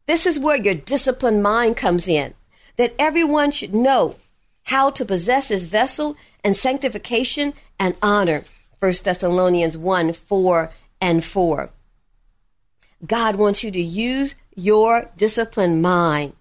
This 0.06 0.28
is 0.28 0.38
where 0.38 0.58
your 0.58 0.76
disciplined 0.76 1.42
mind 1.42 1.76
comes 1.76 2.08
in. 2.08 2.36
That 2.78 2.94
everyone 3.00 3.50
should 3.50 3.74
know 3.74 4.18
how 4.66 4.92
to 4.92 5.06
possess 5.06 5.48
his 5.48 5.66
vessel 5.66 6.18
and 6.44 6.56
sanctification 6.56 7.56
and 7.80 7.96
honor. 8.04 8.44
1 8.78 8.94
Thessalonians 9.04 9.76
1 9.76 10.14
4 10.14 10.72
and 11.02 11.26
4. 11.26 11.72
God 13.08 13.38
wants 13.38 13.64
you 13.64 13.72
to 13.72 13.82
use 13.82 14.36
your 14.56 15.12
disciplined 15.18 15.82
mind. 15.82 16.34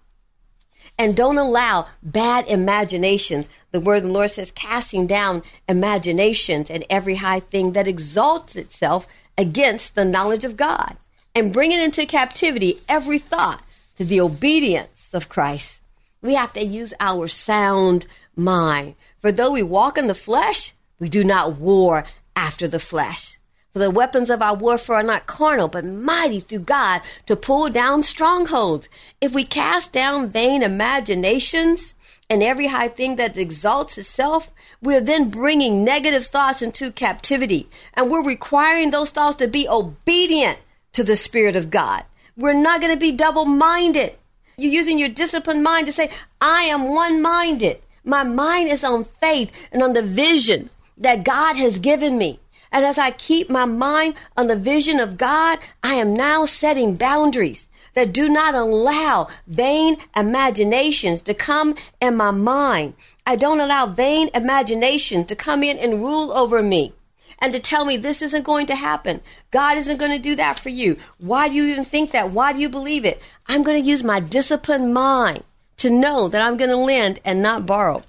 And 0.97 1.15
don't 1.15 1.37
allow 1.37 1.87
bad 2.01 2.47
imaginations. 2.47 3.49
The 3.71 3.81
word 3.81 3.97
of 3.97 4.03
the 4.03 4.11
Lord 4.11 4.31
says, 4.31 4.51
casting 4.51 5.07
down 5.07 5.43
imaginations 5.67 6.71
and 6.71 6.85
every 6.89 7.15
high 7.15 7.41
thing 7.41 7.73
that 7.73 7.87
exalts 7.87 8.55
itself 8.55 9.05
against 9.37 9.95
the 9.95 10.05
knowledge 10.05 10.45
of 10.45 10.55
God, 10.55 10.95
and 11.33 11.51
bringing 11.51 11.81
into 11.81 12.05
captivity 12.05 12.79
every 12.87 13.19
thought 13.19 13.61
to 13.97 14.05
the 14.05 14.21
obedience 14.21 15.09
of 15.13 15.27
Christ. 15.27 15.81
We 16.21 16.35
have 16.35 16.53
to 16.53 16.63
use 16.63 16.93
our 17.01 17.27
sound 17.27 18.07
mind. 18.35 18.95
For 19.19 19.31
though 19.31 19.51
we 19.51 19.63
walk 19.63 19.97
in 19.97 20.07
the 20.07 20.15
flesh, 20.15 20.73
we 20.99 21.09
do 21.09 21.23
not 21.23 21.57
war 21.57 22.05
after 22.35 22.67
the 22.67 22.79
flesh. 22.79 23.37
For 23.75 23.79
the 23.79 23.91
weapons 23.91 24.29
of 24.29 24.41
our 24.41 24.55
warfare 24.55 24.95
are 24.95 25.03
not 25.03 25.27
carnal, 25.27 25.67
but 25.67 25.83
mighty 25.83 26.39
through 26.39 26.59
God 26.59 27.01
to 27.25 27.35
pull 27.35 27.67
down 27.67 28.03
strongholds. 28.03 28.87
If 29.19 29.33
we 29.33 29.43
cast 29.43 29.91
down 29.91 30.29
vain 30.29 30.63
imaginations 30.63 31.93
and 32.29 32.41
every 32.41 32.67
high 32.67 32.87
thing 32.87 33.17
that 33.17 33.35
exalts 33.35 33.97
itself, 33.97 34.53
we're 34.81 35.01
then 35.01 35.29
bringing 35.29 35.83
negative 35.83 36.25
thoughts 36.25 36.61
into 36.61 36.89
captivity. 36.89 37.67
And 37.95 38.09
we're 38.09 38.23
requiring 38.23 38.91
those 38.91 39.09
thoughts 39.09 39.35
to 39.37 39.47
be 39.49 39.67
obedient 39.67 40.59
to 40.93 41.03
the 41.03 41.17
Spirit 41.17 41.57
of 41.57 41.69
God. 41.69 42.05
We're 42.37 42.53
not 42.53 42.79
going 42.79 42.93
to 42.93 42.97
be 42.97 43.11
double 43.11 43.43
minded. 43.43 44.17
You're 44.57 44.71
using 44.71 44.97
your 44.97 45.09
disciplined 45.09 45.63
mind 45.63 45.87
to 45.87 45.91
say, 45.91 46.09
I 46.39 46.61
am 46.61 46.93
one 46.93 47.21
minded. 47.21 47.81
My 48.05 48.23
mind 48.23 48.69
is 48.69 48.85
on 48.85 49.03
faith 49.03 49.51
and 49.73 49.83
on 49.83 49.91
the 49.91 50.01
vision 50.01 50.69
that 50.97 51.25
God 51.25 51.57
has 51.57 51.77
given 51.77 52.17
me. 52.17 52.39
And 52.75 52.83
as 52.83 52.97
I 52.97 53.11
keep 53.11 53.49
my 53.49 53.63
mind 53.63 54.15
on 54.35 54.47
the 54.47 54.57
vision 54.57 54.99
of 54.99 55.15
God, 55.15 55.59
I 55.81 55.93
am 55.93 56.13
now 56.13 56.43
setting 56.43 56.97
boundaries 56.97 57.69
that 57.93 58.11
do 58.11 58.27
not 58.27 58.53
allow 58.53 59.29
vain 59.47 59.95
imaginations 60.13 61.21
to 61.21 61.33
come 61.33 61.75
in 62.01 62.17
my 62.17 62.31
mind. 62.31 62.95
I 63.25 63.37
don't 63.37 63.61
allow 63.61 63.85
vain 63.85 64.29
imaginations 64.33 65.27
to 65.27 65.37
come 65.37 65.63
in 65.63 65.77
and 65.77 66.01
rule 66.01 66.33
over 66.33 66.61
me 66.61 66.93
and 67.39 67.53
to 67.53 67.61
tell 67.61 67.85
me 67.85 67.95
this 67.95 68.21
isn't 68.21 68.43
going 68.43 68.65
to 68.65 68.75
happen. 68.75 69.21
God 69.51 69.77
isn't 69.77 69.97
going 69.97 70.11
to 70.11 70.19
do 70.19 70.35
that 70.35 70.59
for 70.59 70.67
you. 70.67 70.97
Why 71.17 71.47
do 71.47 71.55
you 71.55 71.67
even 71.67 71.85
think 71.85 72.11
that? 72.11 72.31
Why 72.31 72.51
do 72.51 72.59
you 72.59 72.67
believe 72.67 73.05
it? 73.05 73.21
I'm 73.47 73.63
going 73.63 73.81
to 73.81 73.89
use 73.89 74.03
my 74.03 74.19
disciplined 74.19 74.93
mind 74.93 75.45
to 75.77 75.89
know 75.89 76.27
that 76.27 76.41
I'm 76.41 76.57
going 76.57 76.71
to 76.71 76.75
lend 76.75 77.21
and 77.23 77.41
not 77.41 77.65
borrow. 77.65 78.03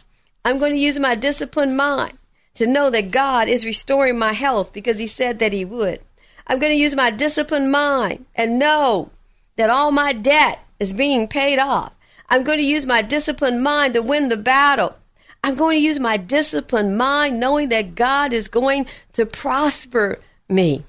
I'm 0.44 0.58
going 0.58 0.72
to 0.72 0.78
use 0.78 0.98
my 0.98 1.14
disciplined 1.14 1.76
mind 1.76 2.18
to 2.56 2.66
know 2.66 2.90
that 2.90 3.10
God 3.10 3.48
is 3.48 3.64
restoring 3.64 4.18
my 4.18 4.32
health 4.32 4.72
because 4.72 4.98
He 4.98 5.06
said 5.06 5.38
that 5.38 5.52
He 5.52 5.64
would. 5.64 6.00
I'm 6.46 6.58
going 6.58 6.72
to 6.72 6.78
use 6.78 6.94
my 6.94 7.10
disciplined 7.10 7.70
mind 7.70 8.26
and 8.34 8.58
know 8.58 9.10
that 9.56 9.70
all 9.70 9.90
my 9.90 10.12
debt 10.12 10.60
is 10.78 10.92
being 10.92 11.28
paid 11.28 11.58
off. 11.58 11.96
I'm 12.28 12.42
going 12.42 12.58
to 12.58 12.64
use 12.64 12.86
my 12.86 13.02
disciplined 13.02 13.62
mind 13.62 13.94
to 13.94 14.02
win 14.02 14.28
the 14.28 14.36
battle. 14.36 14.96
I'm 15.42 15.54
going 15.54 15.76
to 15.76 15.82
use 15.82 16.00
my 16.00 16.16
disciplined 16.16 16.98
mind 16.98 17.38
knowing 17.38 17.68
that 17.68 17.94
God 17.94 18.32
is 18.32 18.48
going 18.48 18.86
to 19.12 19.26
prosper 19.26 20.20
me. 20.48 20.84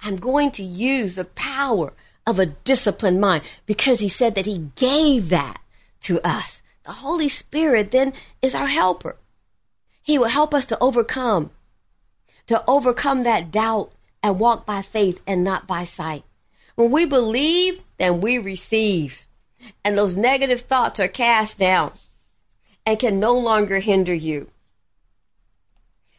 I'm 0.00 0.16
going 0.16 0.50
to 0.52 0.62
use 0.62 1.16
the 1.16 1.24
power 1.24 1.92
of 2.26 2.38
a 2.38 2.46
disciplined 2.46 3.20
mind 3.20 3.42
because 3.66 4.00
He 4.00 4.08
said 4.08 4.34
that 4.34 4.46
He 4.46 4.70
gave 4.76 5.28
that 5.30 5.60
to 6.02 6.20
us. 6.26 6.62
The 6.84 6.92
Holy 6.92 7.28
Spirit 7.28 7.90
then 7.90 8.12
is 8.42 8.54
our 8.54 8.66
helper. 8.66 9.16
He 10.04 10.18
will 10.18 10.28
help 10.28 10.52
us 10.52 10.66
to 10.66 10.78
overcome, 10.80 11.50
to 12.46 12.62
overcome 12.68 13.22
that 13.22 13.50
doubt 13.50 13.90
and 14.22 14.38
walk 14.38 14.66
by 14.66 14.82
faith 14.82 15.22
and 15.26 15.42
not 15.42 15.66
by 15.66 15.84
sight. 15.84 16.24
When 16.74 16.90
we 16.90 17.06
believe, 17.06 17.82
then 17.98 18.20
we 18.20 18.36
receive. 18.36 19.26
And 19.82 19.96
those 19.96 20.14
negative 20.14 20.60
thoughts 20.60 21.00
are 21.00 21.08
cast 21.08 21.56
down 21.56 21.92
and 22.84 22.98
can 22.98 23.18
no 23.18 23.32
longer 23.32 23.78
hinder 23.78 24.12
you. 24.12 24.50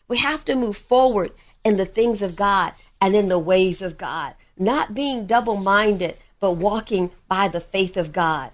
We 0.07 0.17
have 0.17 0.43
to 0.45 0.55
move 0.55 0.77
forward 0.77 1.31
in 1.63 1.77
the 1.77 1.85
things 1.85 2.23
of 2.23 2.35
God 2.35 2.73
and 2.99 3.15
in 3.15 3.27
the 3.29 3.37
ways 3.37 3.83
of 3.83 3.99
God, 3.99 4.33
not 4.57 4.95
being 4.95 5.27
double 5.27 5.57
minded, 5.57 6.17
but 6.39 6.53
walking 6.53 7.11
by 7.27 7.49
the 7.49 7.61
faith 7.61 7.97
of 7.97 8.11
God. 8.11 8.49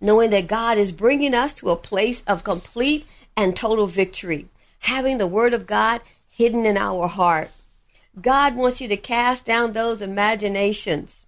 Knowing 0.00 0.30
that 0.30 0.46
God 0.46 0.78
is 0.78 0.92
bringing 0.92 1.34
us 1.34 1.52
to 1.52 1.68
a 1.68 1.76
place 1.76 2.22
of 2.26 2.42
complete 2.42 3.06
and 3.36 3.56
total 3.56 3.86
victory. 3.86 4.48
Having 4.80 5.18
the 5.18 5.26
Word 5.26 5.54
of 5.54 5.66
God 5.66 6.00
hidden 6.28 6.64
in 6.64 6.76
our 6.76 7.06
heart. 7.06 7.50
God 8.20 8.56
wants 8.56 8.80
you 8.80 8.88
to 8.88 8.96
cast 8.96 9.44
down 9.44 9.72
those 9.72 10.02
imaginations. 10.02 11.26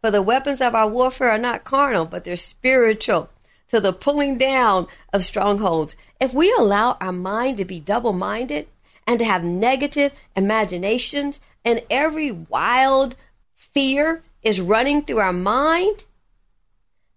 For 0.00 0.10
the 0.10 0.22
weapons 0.22 0.60
of 0.60 0.74
our 0.74 0.88
warfare 0.88 1.30
are 1.30 1.38
not 1.38 1.64
carnal, 1.64 2.06
but 2.06 2.24
they're 2.24 2.36
spiritual 2.36 3.28
to 3.68 3.80
the 3.80 3.92
pulling 3.92 4.38
down 4.38 4.86
of 5.12 5.22
strongholds. 5.22 5.94
If 6.20 6.34
we 6.34 6.52
allow 6.58 6.96
our 7.00 7.12
mind 7.12 7.58
to 7.58 7.64
be 7.64 7.80
double 7.80 8.12
minded 8.12 8.66
and 9.06 9.18
to 9.18 9.24
have 9.24 9.44
negative 9.44 10.12
imaginations, 10.34 11.40
and 11.64 11.82
every 11.90 12.32
wild 12.32 13.14
fear 13.54 14.22
is 14.42 14.60
running 14.60 15.02
through 15.02 15.18
our 15.18 15.32
mind, 15.32 16.04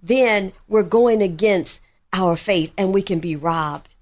then 0.01 0.51
we're 0.67 0.83
going 0.83 1.21
against 1.21 1.79
our 2.11 2.35
faith 2.35 2.73
and 2.77 2.93
we 2.93 3.01
can 3.01 3.19
be 3.19 3.35
robbed. 3.35 3.95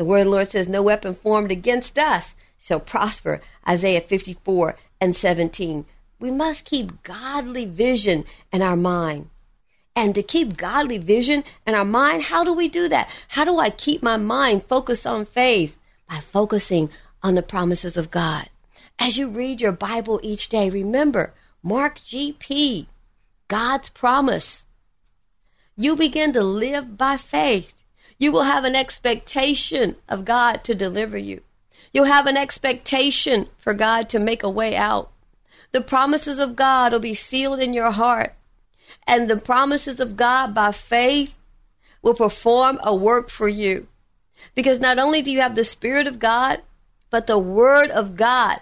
The 0.00 0.06
word 0.06 0.20
of 0.20 0.24
the 0.24 0.30
Lord 0.30 0.48
says, 0.50 0.66
No 0.66 0.82
weapon 0.82 1.12
formed 1.12 1.52
against 1.52 1.98
us 1.98 2.34
shall 2.58 2.80
prosper. 2.80 3.42
Isaiah 3.68 4.00
54 4.00 4.74
and 4.98 5.14
17. 5.14 5.84
We 6.18 6.30
must 6.30 6.64
keep 6.64 7.02
godly 7.02 7.66
vision 7.66 8.24
in 8.50 8.62
our 8.62 8.78
mind. 8.78 9.28
And 9.94 10.14
to 10.14 10.22
keep 10.22 10.56
godly 10.56 10.96
vision 10.96 11.44
in 11.66 11.74
our 11.74 11.84
mind, 11.84 12.22
how 12.22 12.44
do 12.44 12.54
we 12.54 12.66
do 12.66 12.88
that? 12.88 13.10
How 13.28 13.44
do 13.44 13.58
I 13.58 13.68
keep 13.68 14.02
my 14.02 14.16
mind 14.16 14.62
focused 14.62 15.06
on 15.06 15.26
faith? 15.26 15.76
By 16.08 16.20
focusing 16.20 16.88
on 17.22 17.34
the 17.34 17.42
promises 17.42 17.98
of 17.98 18.10
God. 18.10 18.48
As 18.98 19.18
you 19.18 19.28
read 19.28 19.60
your 19.60 19.70
Bible 19.70 20.18
each 20.22 20.48
day, 20.48 20.70
remember 20.70 21.34
Mark 21.62 21.98
GP, 21.98 22.86
God's 23.48 23.90
promise. 23.90 24.64
You 25.76 25.94
begin 25.94 26.32
to 26.32 26.42
live 26.42 26.96
by 26.96 27.18
faith. 27.18 27.79
You 28.20 28.30
will 28.30 28.42
have 28.42 28.64
an 28.64 28.76
expectation 28.76 29.96
of 30.06 30.26
God 30.26 30.62
to 30.64 30.74
deliver 30.74 31.16
you. 31.16 31.40
You'll 31.90 32.04
have 32.04 32.26
an 32.26 32.36
expectation 32.36 33.48
for 33.56 33.72
God 33.72 34.10
to 34.10 34.20
make 34.20 34.42
a 34.42 34.50
way 34.50 34.76
out. 34.76 35.10
The 35.72 35.80
promises 35.80 36.38
of 36.38 36.54
God 36.54 36.92
will 36.92 37.00
be 37.00 37.14
sealed 37.14 37.60
in 37.60 37.72
your 37.72 37.90
heart. 37.90 38.34
And 39.06 39.28
the 39.28 39.38
promises 39.38 40.00
of 40.00 40.16
God 40.18 40.54
by 40.54 40.70
faith 40.70 41.40
will 42.02 42.14
perform 42.14 42.78
a 42.82 42.94
work 42.94 43.30
for 43.30 43.48
you. 43.48 43.88
Because 44.54 44.80
not 44.80 44.98
only 44.98 45.22
do 45.22 45.30
you 45.30 45.40
have 45.40 45.54
the 45.54 45.64
Spirit 45.64 46.06
of 46.06 46.18
God, 46.18 46.60
but 47.08 47.26
the 47.26 47.38
Word 47.38 47.90
of 47.90 48.16
God 48.16 48.60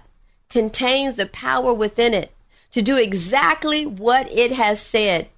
contains 0.48 1.16
the 1.16 1.26
power 1.26 1.74
within 1.74 2.14
it 2.14 2.32
to 2.70 2.80
do 2.80 2.96
exactly 2.96 3.84
what 3.84 4.30
it 4.30 4.52
has 4.52 4.80
said. 4.80 5.28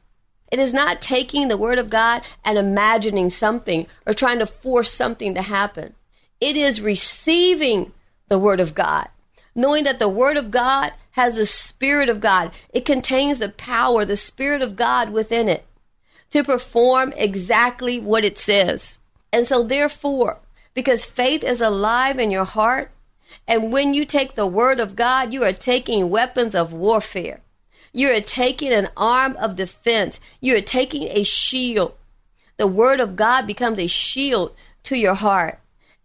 It 0.51 0.59
is 0.59 0.75
not 0.75 1.01
taking 1.01 1.49
the 1.49 1.57
Word 1.57 1.79
of 1.79 1.91
God 1.91 2.23
and 2.45 2.59
imagining 2.59 3.31
something 3.31 3.87
or 4.07 4.13
trying 4.13 4.39
to 4.41 4.47
force 4.47 4.91
something 4.91 5.35
to 5.35 5.43
happen. 5.43 5.95
It 6.41 6.57
is 6.57 6.81
receiving 6.81 7.93
the 8.29 8.39
Word 8.39 8.61
of 8.61 8.75
God, 8.75 9.09
knowing 9.55 9.85
that 9.85 9.99
the 9.99 10.09
Word 10.09 10.37
of 10.37 10.51
God 10.51 10.93
has 11.13 11.37
the 11.37 11.47
Spirit 11.47 12.09
of 12.09 12.21
God. 12.21 12.51
It 12.73 12.85
contains 12.85 13.39
the 13.39 13.51
power, 13.51 14.05
the 14.05 14.17
Spirit 14.17 14.63
of 14.63 14.77
God 14.77 15.11
within 15.11 15.49
it 15.49 15.67
to 16.31 16.45
perform 16.45 17.13
exactly 17.17 17.99
what 17.99 18.25
it 18.25 18.39
says. 18.39 18.99
And 19.33 19.47
so, 19.47 19.63
therefore, 19.63 20.39
because 20.75 21.05
faith 21.05 21.45
is 21.45 21.61
alive 21.61 22.19
in 22.19 22.31
your 22.31 22.45
heart, 22.45 22.91
and 23.47 23.73
when 23.73 23.95
you 23.95 24.05
take 24.05 24.35
the 24.35 24.47
word 24.47 24.81
of 24.81 24.97
God, 24.97 25.33
you 25.33 25.45
are 25.45 25.53
taking 25.53 26.11
weapons 26.11 26.55
of 26.55 26.73
warfare. 26.73 27.41
You 27.93 28.11
are 28.11 28.21
taking 28.21 28.73
an 28.73 28.89
arm 28.97 29.37
of 29.37 29.57
defense. 29.57 30.21
You 30.41 30.57
are 30.57 30.61
taking 30.61 31.09
a 31.09 31.25
shield. 31.25 31.95
The 32.57 32.67
word 32.67 33.01
of 33.01 33.17
God 33.17 33.47
becomes 33.47 33.79
a 33.79 33.87
shield 33.87 34.55
to 34.85 34.97
your 34.97 35.15
heart, 35.15 35.59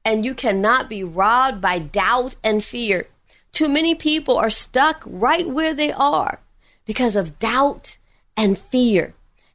and 0.03 0.25
you 0.25 0.33
cannot 0.33 0.89
be 0.89 1.03
robbed 1.03 1.61
by 1.61 1.79
doubt 1.79 2.35
and 2.43 2.63
fear. 2.63 3.07
Too 3.51 3.69
many 3.69 3.95
people 3.95 4.37
are 4.37 4.49
stuck 4.49 5.03
right 5.05 5.47
where 5.47 5.73
they 5.73 5.91
are 5.91 6.39
because 6.85 7.15
of 7.15 7.39
doubt 7.39 7.97
and 8.35 8.57
fear. 8.57 9.13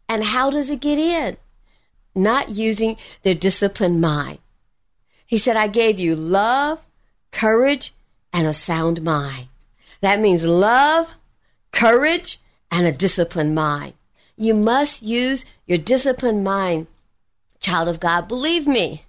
And 0.08 0.24
how 0.24 0.50
does 0.50 0.70
it 0.70 0.80
get 0.80 0.98
in? 0.98 1.36
Not 2.14 2.50
using 2.50 2.96
their 3.22 3.34
disciplined 3.34 4.00
mind. 4.00 4.38
He 5.26 5.38
said, 5.38 5.56
I 5.56 5.68
gave 5.68 6.00
you 6.00 6.16
love, 6.16 6.84
courage, 7.30 7.94
and 8.32 8.46
a 8.46 8.54
sound 8.54 9.02
mind. 9.02 9.48
That 10.00 10.18
means 10.18 10.42
love, 10.42 11.14
courage, 11.72 12.40
and 12.70 12.86
a 12.86 12.92
disciplined 12.92 13.54
mind. 13.54 13.94
You 14.36 14.54
must 14.54 15.02
use 15.02 15.44
your 15.66 15.78
disciplined 15.78 16.44
mind, 16.44 16.86
child 17.58 17.88
of 17.88 18.00
God. 18.00 18.28
Believe 18.28 18.66
me, 18.66 19.04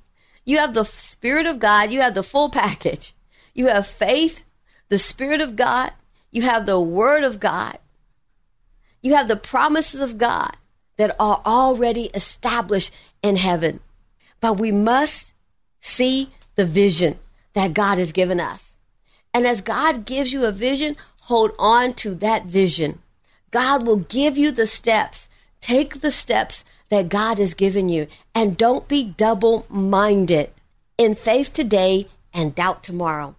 you 0.45 0.57
have 0.57 0.73
the 0.73 0.83
Spirit 0.83 1.45
of 1.45 1.59
God, 1.59 1.91
you 1.91 2.01
have 2.01 2.15
the 2.15 2.23
full 2.23 2.49
package. 2.49 3.13
You 3.53 3.67
have 3.67 3.85
faith, 3.87 4.43
the 4.89 4.97
Spirit 4.97 5.41
of 5.41 5.55
God, 5.55 5.93
you 6.31 6.41
have 6.43 6.65
the 6.65 6.79
Word 6.79 7.23
of 7.23 7.39
God, 7.39 7.77
you 9.01 9.15
have 9.15 9.27
the 9.27 9.35
promises 9.35 10.01
of 10.01 10.17
God 10.17 10.55
that 10.97 11.15
are 11.19 11.41
already 11.45 12.05
established 12.13 12.93
in 13.23 13.35
heaven. 13.35 13.79
But 14.39 14.59
we 14.59 14.71
must 14.71 15.33
see 15.79 16.29
the 16.55 16.65
vision 16.65 17.17
that 17.53 17.73
God 17.73 17.97
has 17.97 18.11
given 18.11 18.39
us. 18.39 18.77
And 19.33 19.47
as 19.47 19.61
God 19.61 20.05
gives 20.05 20.33
you 20.33 20.45
a 20.45 20.51
vision, 20.51 20.95
hold 21.31 21.53
on 21.57 21.93
to 21.93 22.13
that 22.13 22.45
vision. 22.45 22.99
God 23.51 23.87
will 23.87 23.95
give 23.95 24.37
you 24.37 24.51
the 24.51 24.67
steps. 24.67 25.29
Take 25.61 26.01
the 26.01 26.11
steps 26.11 26.65
that 26.89 27.07
God 27.07 27.37
has 27.37 27.53
given 27.53 27.87
you 27.87 28.07
and 28.35 28.57
don't 28.57 28.85
be 28.85 29.01
double 29.03 29.65
minded 29.69 30.51
in 30.97 31.15
faith 31.15 31.53
today 31.53 32.09
and 32.33 32.53
doubt 32.53 32.83
tomorrow. 32.83 33.35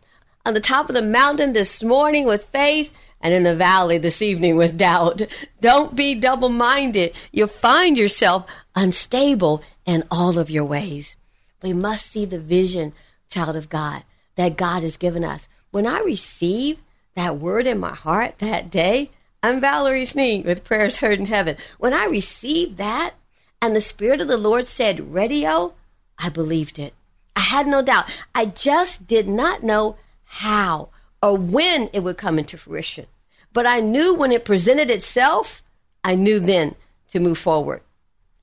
On 0.46 0.54
the 0.54 0.60
top 0.60 0.88
of 0.88 0.94
the 0.94 1.02
mountain 1.02 1.52
this 1.52 1.82
morning 1.82 2.24
with 2.24 2.44
faith 2.44 2.90
and 3.20 3.34
in 3.34 3.42
the 3.42 3.54
valley 3.54 3.98
this 3.98 4.20
evening 4.20 4.56
with 4.56 4.76
doubt. 4.76 5.22
Don't 5.60 5.94
be 5.94 6.14
double 6.14 6.48
minded. 6.48 7.14
You'll 7.30 7.46
find 7.46 7.96
yourself 7.96 8.46
unstable 8.74 9.62
in 9.84 10.02
all 10.10 10.38
of 10.38 10.50
your 10.50 10.64
ways. 10.64 11.16
We 11.62 11.72
must 11.72 12.10
see 12.10 12.24
the 12.24 12.40
vision, 12.40 12.94
child 13.28 13.54
of 13.54 13.68
God, 13.68 14.02
that 14.36 14.56
God 14.56 14.82
has 14.82 14.96
given 14.96 15.24
us. 15.24 15.46
When 15.70 15.86
I 15.86 16.00
receive 16.00 16.81
that 17.14 17.38
word 17.38 17.66
in 17.66 17.78
my 17.78 17.94
heart 17.94 18.38
that 18.38 18.70
day, 18.70 19.10
I'm 19.42 19.60
Valerie 19.60 20.04
Sneed 20.04 20.44
with 20.44 20.64
Prayers 20.64 20.98
Heard 20.98 21.18
in 21.18 21.26
Heaven. 21.26 21.56
When 21.78 21.92
I 21.92 22.04
received 22.04 22.76
that 22.78 23.14
and 23.60 23.74
the 23.74 23.80
Spirit 23.80 24.20
of 24.20 24.28
the 24.28 24.36
Lord 24.36 24.66
said 24.66 25.12
radio, 25.12 25.74
I 26.18 26.28
believed 26.28 26.78
it. 26.78 26.94
I 27.34 27.40
had 27.40 27.66
no 27.66 27.82
doubt. 27.82 28.10
I 28.34 28.46
just 28.46 29.06
did 29.06 29.26
not 29.26 29.62
know 29.62 29.96
how 30.24 30.90
or 31.22 31.36
when 31.36 31.88
it 31.92 32.00
would 32.00 32.16
come 32.16 32.38
into 32.38 32.56
fruition. 32.56 33.06
But 33.52 33.66
I 33.66 33.80
knew 33.80 34.14
when 34.14 34.32
it 34.32 34.44
presented 34.44 34.90
itself, 34.90 35.62
I 36.02 36.14
knew 36.14 36.40
then 36.40 36.74
to 37.10 37.20
move 37.20 37.38
forward. 37.38 37.82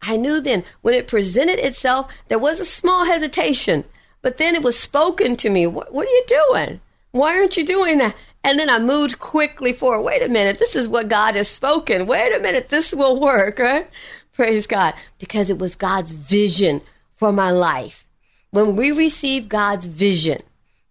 I 0.02 0.16
knew 0.16 0.40
then 0.40 0.64
when 0.82 0.94
it 0.94 1.08
presented 1.08 1.60
itself, 1.60 2.12
there 2.28 2.40
was 2.40 2.60
a 2.60 2.66
small 2.66 3.06
hesitation, 3.06 3.84
but 4.22 4.38
then 4.38 4.56
it 4.56 4.64
was 4.64 4.80
spoken 4.80 5.36
to 5.38 5.50
me. 5.50 5.68
What, 5.68 5.94
what, 5.94 6.08
are 6.08 6.12
you 6.12 6.24
doing? 6.28 6.82
Why 7.12 7.38
aren't 7.38 7.58
you 7.58 7.66
doing 7.66 7.98
that? 7.98 8.16
And 8.44 8.58
then 8.58 8.70
I 8.70 8.80
moved 8.80 9.20
quickly 9.20 9.74
forward. 9.74 10.04
Wait 10.04 10.24
a 10.24 10.30
minute, 10.30 10.60
this 10.60 10.76
is 10.76 10.88
what 10.88 11.10
God 11.10 11.36
has 11.36 11.48
spoken. 11.48 12.08
Wait 12.08 12.34
a 12.34 12.40
minute, 12.40 12.70
this 12.70 12.94
will 12.94 13.20
work, 13.20 13.60
right? 13.60 13.90
Praise 14.34 14.66
God. 14.66 14.94
Because 15.20 15.50
it 15.50 15.60
was 15.60 15.76
God's 15.76 16.14
vision 16.14 16.82
for 17.16 17.32
my 17.32 17.52
life. 17.52 18.08
When 18.52 18.76
we 18.76 18.92
receive 18.92 19.50
God's 19.50 19.86
vision, 19.86 20.42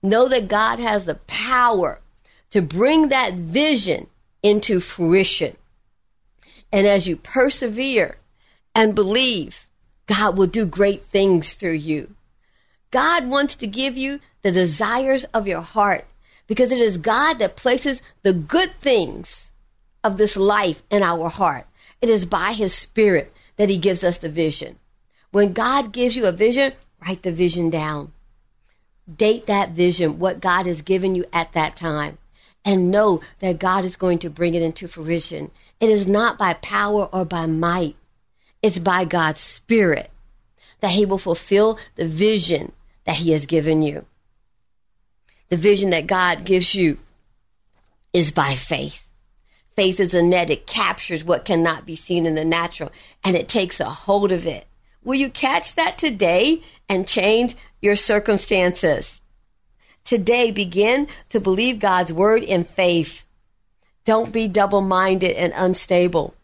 know 0.02 0.28
that 0.28 0.48
God 0.48 0.78
has 0.78 1.06
the 1.06 1.16
power 1.26 2.00
to 2.50 2.62
bring 2.62 3.08
that 3.08 3.34
vision 3.34 4.08
into 4.42 4.80
fruition. 4.80 5.56
And 6.72 6.86
as 6.86 7.08
you 7.08 7.16
persevere 7.16 8.18
and 8.74 8.94
believe, 8.94 9.66
God 10.06 10.36
will 10.36 10.46
do 10.46 10.66
great 10.66 11.02
things 11.02 11.54
through 11.54 11.72
you. 11.72 12.14
God 12.90 13.28
wants 13.28 13.56
to 13.56 13.66
give 13.66 13.96
you 13.96 14.20
the 14.42 14.52
desires 14.52 15.24
of 15.34 15.46
your 15.46 15.60
heart 15.60 16.06
because 16.48 16.72
it 16.72 16.80
is 16.80 16.98
God 16.98 17.38
that 17.38 17.54
places 17.54 18.02
the 18.24 18.32
good 18.32 18.72
things 18.80 19.52
of 20.02 20.16
this 20.16 20.36
life 20.36 20.82
in 20.90 21.04
our 21.04 21.28
heart. 21.28 21.66
It 22.02 22.08
is 22.08 22.26
by 22.26 22.52
His 22.52 22.74
Spirit 22.74 23.32
that 23.56 23.68
He 23.68 23.78
gives 23.78 24.02
us 24.02 24.18
the 24.18 24.28
vision. 24.28 24.76
When 25.30 25.52
God 25.52 25.92
gives 25.92 26.16
you 26.16 26.26
a 26.26 26.32
vision, 26.32 26.72
write 27.06 27.22
the 27.22 27.30
vision 27.30 27.70
down. 27.70 28.12
Date 29.14 29.46
that 29.46 29.70
vision, 29.70 30.18
what 30.18 30.40
God 30.40 30.66
has 30.66 30.82
given 30.82 31.14
you 31.14 31.24
at 31.32 31.52
that 31.52 31.76
time, 31.76 32.18
and 32.64 32.90
know 32.90 33.20
that 33.38 33.58
God 33.58 33.84
is 33.84 33.96
going 33.96 34.18
to 34.18 34.30
bring 34.30 34.54
it 34.54 34.62
into 34.62 34.88
fruition. 34.88 35.50
It 35.80 35.88
is 35.90 36.06
not 36.06 36.38
by 36.38 36.54
power 36.54 37.08
or 37.12 37.24
by 37.24 37.46
might, 37.46 37.96
it's 38.62 38.78
by 38.78 39.04
God's 39.04 39.40
Spirit 39.40 40.10
that 40.80 40.92
He 40.92 41.04
will 41.04 41.18
fulfill 41.18 41.78
the 41.96 42.06
vision 42.06 42.72
that 43.04 43.16
He 43.16 43.32
has 43.32 43.46
given 43.46 43.82
you. 43.82 44.06
The 45.48 45.56
vision 45.56 45.90
that 45.90 46.06
God 46.06 46.44
gives 46.44 46.74
you 46.74 46.98
is 48.12 48.32
by 48.32 48.54
faith. 48.54 49.08
Faith 49.76 50.00
is 50.00 50.12
a 50.12 50.22
net, 50.22 50.50
it 50.50 50.66
captures 50.66 51.24
what 51.24 51.44
cannot 51.44 51.86
be 51.86 51.94
seen 51.94 52.26
in 52.26 52.34
the 52.34 52.44
natural 52.44 52.90
and 53.22 53.36
it 53.36 53.48
takes 53.48 53.78
a 53.80 53.84
hold 53.84 54.32
of 54.32 54.46
it. 54.46 54.66
Will 55.04 55.14
you 55.14 55.30
catch 55.30 55.74
that 55.76 55.96
today 55.96 56.62
and 56.88 57.06
change 57.06 57.54
your 57.80 57.96
circumstances? 57.96 59.20
Today, 60.04 60.50
begin 60.50 61.06
to 61.28 61.38
believe 61.38 61.78
God's 61.78 62.12
word 62.12 62.42
in 62.42 62.64
faith. 62.64 63.24
Don't 64.04 64.32
be 64.32 64.48
double 64.48 64.80
minded 64.80 65.36
and 65.36 65.52
unstable. 65.54 66.34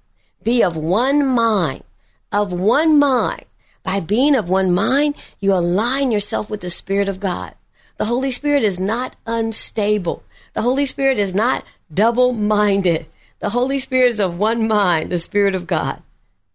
Be 0.42 0.62
of 0.62 0.76
one 0.76 1.26
mind, 1.26 1.82
of 2.30 2.52
one 2.52 2.98
mind. 2.98 3.46
By 3.82 4.00
being 4.00 4.34
of 4.34 4.48
one 4.48 4.72
mind, 4.72 5.14
you 5.40 5.52
align 5.52 6.10
yourself 6.10 6.48
with 6.50 6.60
the 6.60 6.70
Spirit 6.70 7.08
of 7.08 7.20
God. 7.20 7.54
The 7.96 8.07
Holy 8.07 8.30
Spirit 8.30 8.62
is 8.62 8.80
not 8.80 9.16
unstable. 9.26 10.22
The 10.54 10.62
Holy 10.62 10.87
Spirit 10.87 11.18
is 11.18 11.35
not 11.35 11.64
double 11.92 12.33
minded. 12.33 13.07
The 13.40 13.50
Holy 13.50 13.78
Spirit 13.78 14.09
is 14.09 14.20
of 14.20 14.38
one 14.38 14.66
mind, 14.66 15.11
the 15.11 15.18
Spirit 15.18 15.54
of 15.54 15.66
God. 15.66 16.02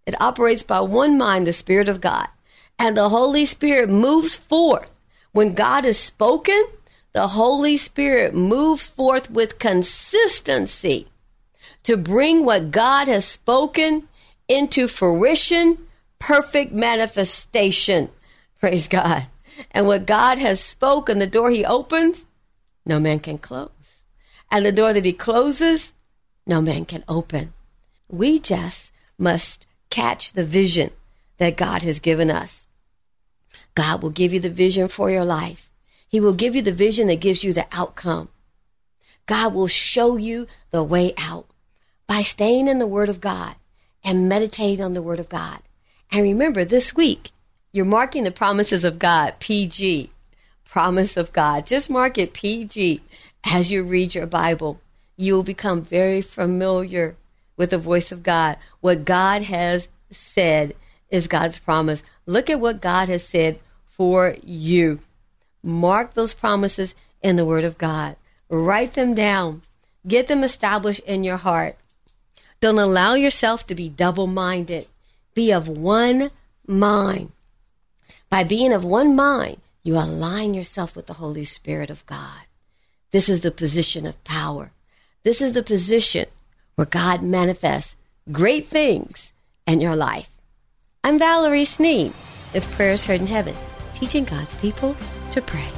It 0.06 0.20
operates 0.20 0.64
by 0.64 0.82
one 0.82 1.18
mind, 1.18 1.46
the 1.46 1.54
Spirit 1.54 1.88
of 1.88 2.02
God. 2.02 2.28
And 2.78 2.98
the 2.98 3.10
Holy 3.10 3.46
Spirit 3.46 3.90
moves 3.90 4.36
forth. 4.36 4.92
When 5.32 5.54
God 5.54 5.86
is 5.86 6.00
spoken, 6.00 6.64
the 7.14 7.28
Holy 7.28 7.78
Spirit 7.78 8.34
moves 8.34 8.88
forth 8.88 9.30
with 9.30 9.60
consistency 9.60 11.08
to 11.84 11.98
bring 11.98 12.46
what 12.46 12.72
God 12.72 13.08
has 13.08 13.26
spoken 13.26 14.08
into 14.48 14.88
fruition, 14.88 15.78
perfect 16.18 16.72
manifestation. 16.72 18.10
Praise 18.60 18.88
God. 18.88 19.28
And 19.72 19.88
what 19.88 20.06
God 20.06 20.38
has 20.38 20.60
spoken, 20.60 21.20
the 21.20 21.28
door 21.28 21.50
he 21.50 21.66
opens, 21.66 22.26
no 22.86 23.00
man 23.00 23.20
can 23.20 23.38
close. 23.38 24.04
And 24.52 24.66
the 24.66 24.72
door 24.72 24.94
that 24.94 25.06
he 25.06 25.14
closes, 25.14 25.92
no 26.46 26.62
man 26.62 26.86
can 26.86 27.04
open. 27.08 27.54
We 28.08 28.40
just 28.40 28.92
must 29.18 29.68
catch 29.90 30.34
the 30.34 30.44
vision 30.44 30.92
that 31.38 31.58
God 31.58 31.82
has 31.84 32.00
given 32.00 32.32
us. 32.32 32.68
God 33.76 34.02
will 34.02 34.10
give 34.10 34.34
you 34.34 34.40
the 34.40 34.50
vision 34.50 34.88
for 34.88 35.10
your 35.10 35.26
life. 35.26 35.70
He 36.08 36.20
will 36.20 36.34
give 36.34 36.56
you 36.56 36.62
the 36.62 36.72
vision 36.72 37.08
that 37.08 37.22
gives 37.22 37.44
you 37.44 37.54
the 37.54 37.68
outcome. 37.72 38.30
God 39.26 39.54
will 39.54 39.68
show 39.68 40.18
you 40.18 40.48
the 40.72 40.84
way 40.84 41.14
out 41.18 41.46
by 42.08 42.24
staying 42.24 42.68
in 42.68 42.80
the 42.80 42.88
Word 42.88 43.10
of 43.10 43.22
God 43.22 43.56
and 44.04 44.28
meditating 44.28 44.84
on 44.84 44.94
the 44.94 45.04
Word 45.04 45.20
of 45.20 45.30
God. 45.30 45.60
And 46.12 46.24
remember, 46.24 46.66
this 46.66 46.96
week, 46.96 47.30
you're 47.72 47.86
marking 47.86 48.24
the 48.24 48.32
promises 48.32 48.84
of 48.84 49.00
God, 49.00 49.36
PG, 49.40 50.10
promise 50.66 51.18
of 51.18 51.32
God. 51.34 51.66
Just 51.66 51.90
mark 51.90 52.18
it 52.18 52.34
PG 52.34 53.02
as 53.46 53.72
you 53.72 53.84
read 53.84 54.16
your 54.16 54.26
Bible. 54.26 54.82
You 55.18 55.36
will 55.36 55.44
become 55.44 55.82
very 55.82 56.22
familiar 56.22 57.16
with 57.58 57.72
the 57.72 57.78
voice 57.78 58.12
of 58.12 58.24
God. 58.24 58.58
What 58.82 59.06
God 59.06 59.44
has 59.44 59.88
said 60.10 60.74
is 61.10 61.28
God's 61.28 61.60
promise. 61.60 62.02
Look 62.26 62.50
at 62.50 62.60
what 62.60 62.82
God 62.82 63.10
has 63.10 63.24
said 63.24 63.60
for 63.86 64.36
you. 64.44 65.00
Mark 65.62 66.14
those 66.14 66.34
promises 66.34 66.96
in 67.22 67.36
the 67.36 67.46
Word 67.46 67.64
of 67.64 67.78
God. 67.78 68.16
Write 68.50 68.94
them 68.94 69.14
down. 69.14 69.62
Get 70.08 70.28
them 70.28 70.44
established 70.44 71.02
in 71.02 71.24
your 71.24 71.38
heart. 71.38 71.78
Don't 72.62 72.80
allow 72.80 73.14
yourself 73.14 73.68
to 73.68 73.76
be 73.76 73.90
double 73.90 74.28
minded. 74.28 74.88
Be 75.34 75.52
of 75.52 75.68
one 75.68 76.32
mind. 76.66 77.32
By 78.30 78.44
being 78.44 78.72
of 78.74 78.86
one 78.86 79.16
mind, 79.16 79.58
you 79.84 79.96
align 79.96 80.54
yourself 80.54 80.96
with 80.96 81.08
the 81.08 81.14
Holy 81.14 81.46
Spirit 81.46 81.90
of 81.90 82.06
God. 82.06 82.46
This 83.12 83.28
is 83.28 83.42
the 83.42 83.50
position 83.50 84.06
of 84.06 84.24
power. 84.24 84.72
This 85.24 85.42
is 85.42 85.54
the 85.54 85.64
position 85.64 86.28
where 86.76 86.86
God 86.86 87.24
manifests 87.24 87.96
great 88.32 88.68
things 88.68 89.34
in 89.66 89.82
your 89.82 89.96
life. 89.96 90.30
I'm 91.04 91.18
Valerie 91.18 91.66
Sneed 91.66 92.14
with 92.54 92.72
Prayers 92.74 93.04
Heard 93.04 93.22
in 93.22 93.28
Heaven, 93.28 93.56
teaching 93.96 94.26
God's 94.26 94.54
people 94.56 94.96
to 95.32 95.42
pray. 95.42 95.72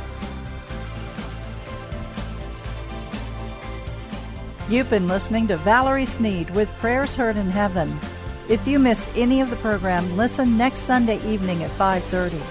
You've 4.68 4.90
been 4.90 5.08
listening 5.08 5.48
to 5.48 5.58
Valerie 5.58 6.06
Sneed 6.06 6.50
with 6.50 6.70
Prayers 6.80 7.16
Heard 7.16 7.38
in 7.38 7.50
Heaven. 7.50 7.98
If 8.50 8.68
you 8.68 8.80
missed 8.80 9.06
any 9.16 9.42
of 9.42 9.50
the 9.50 9.56
program, 9.58 10.18
listen 10.18 10.58
next 10.58 10.80
Sunday 10.80 11.22
evening 11.26 11.64
at 11.64 11.70
5:30. 11.72 12.42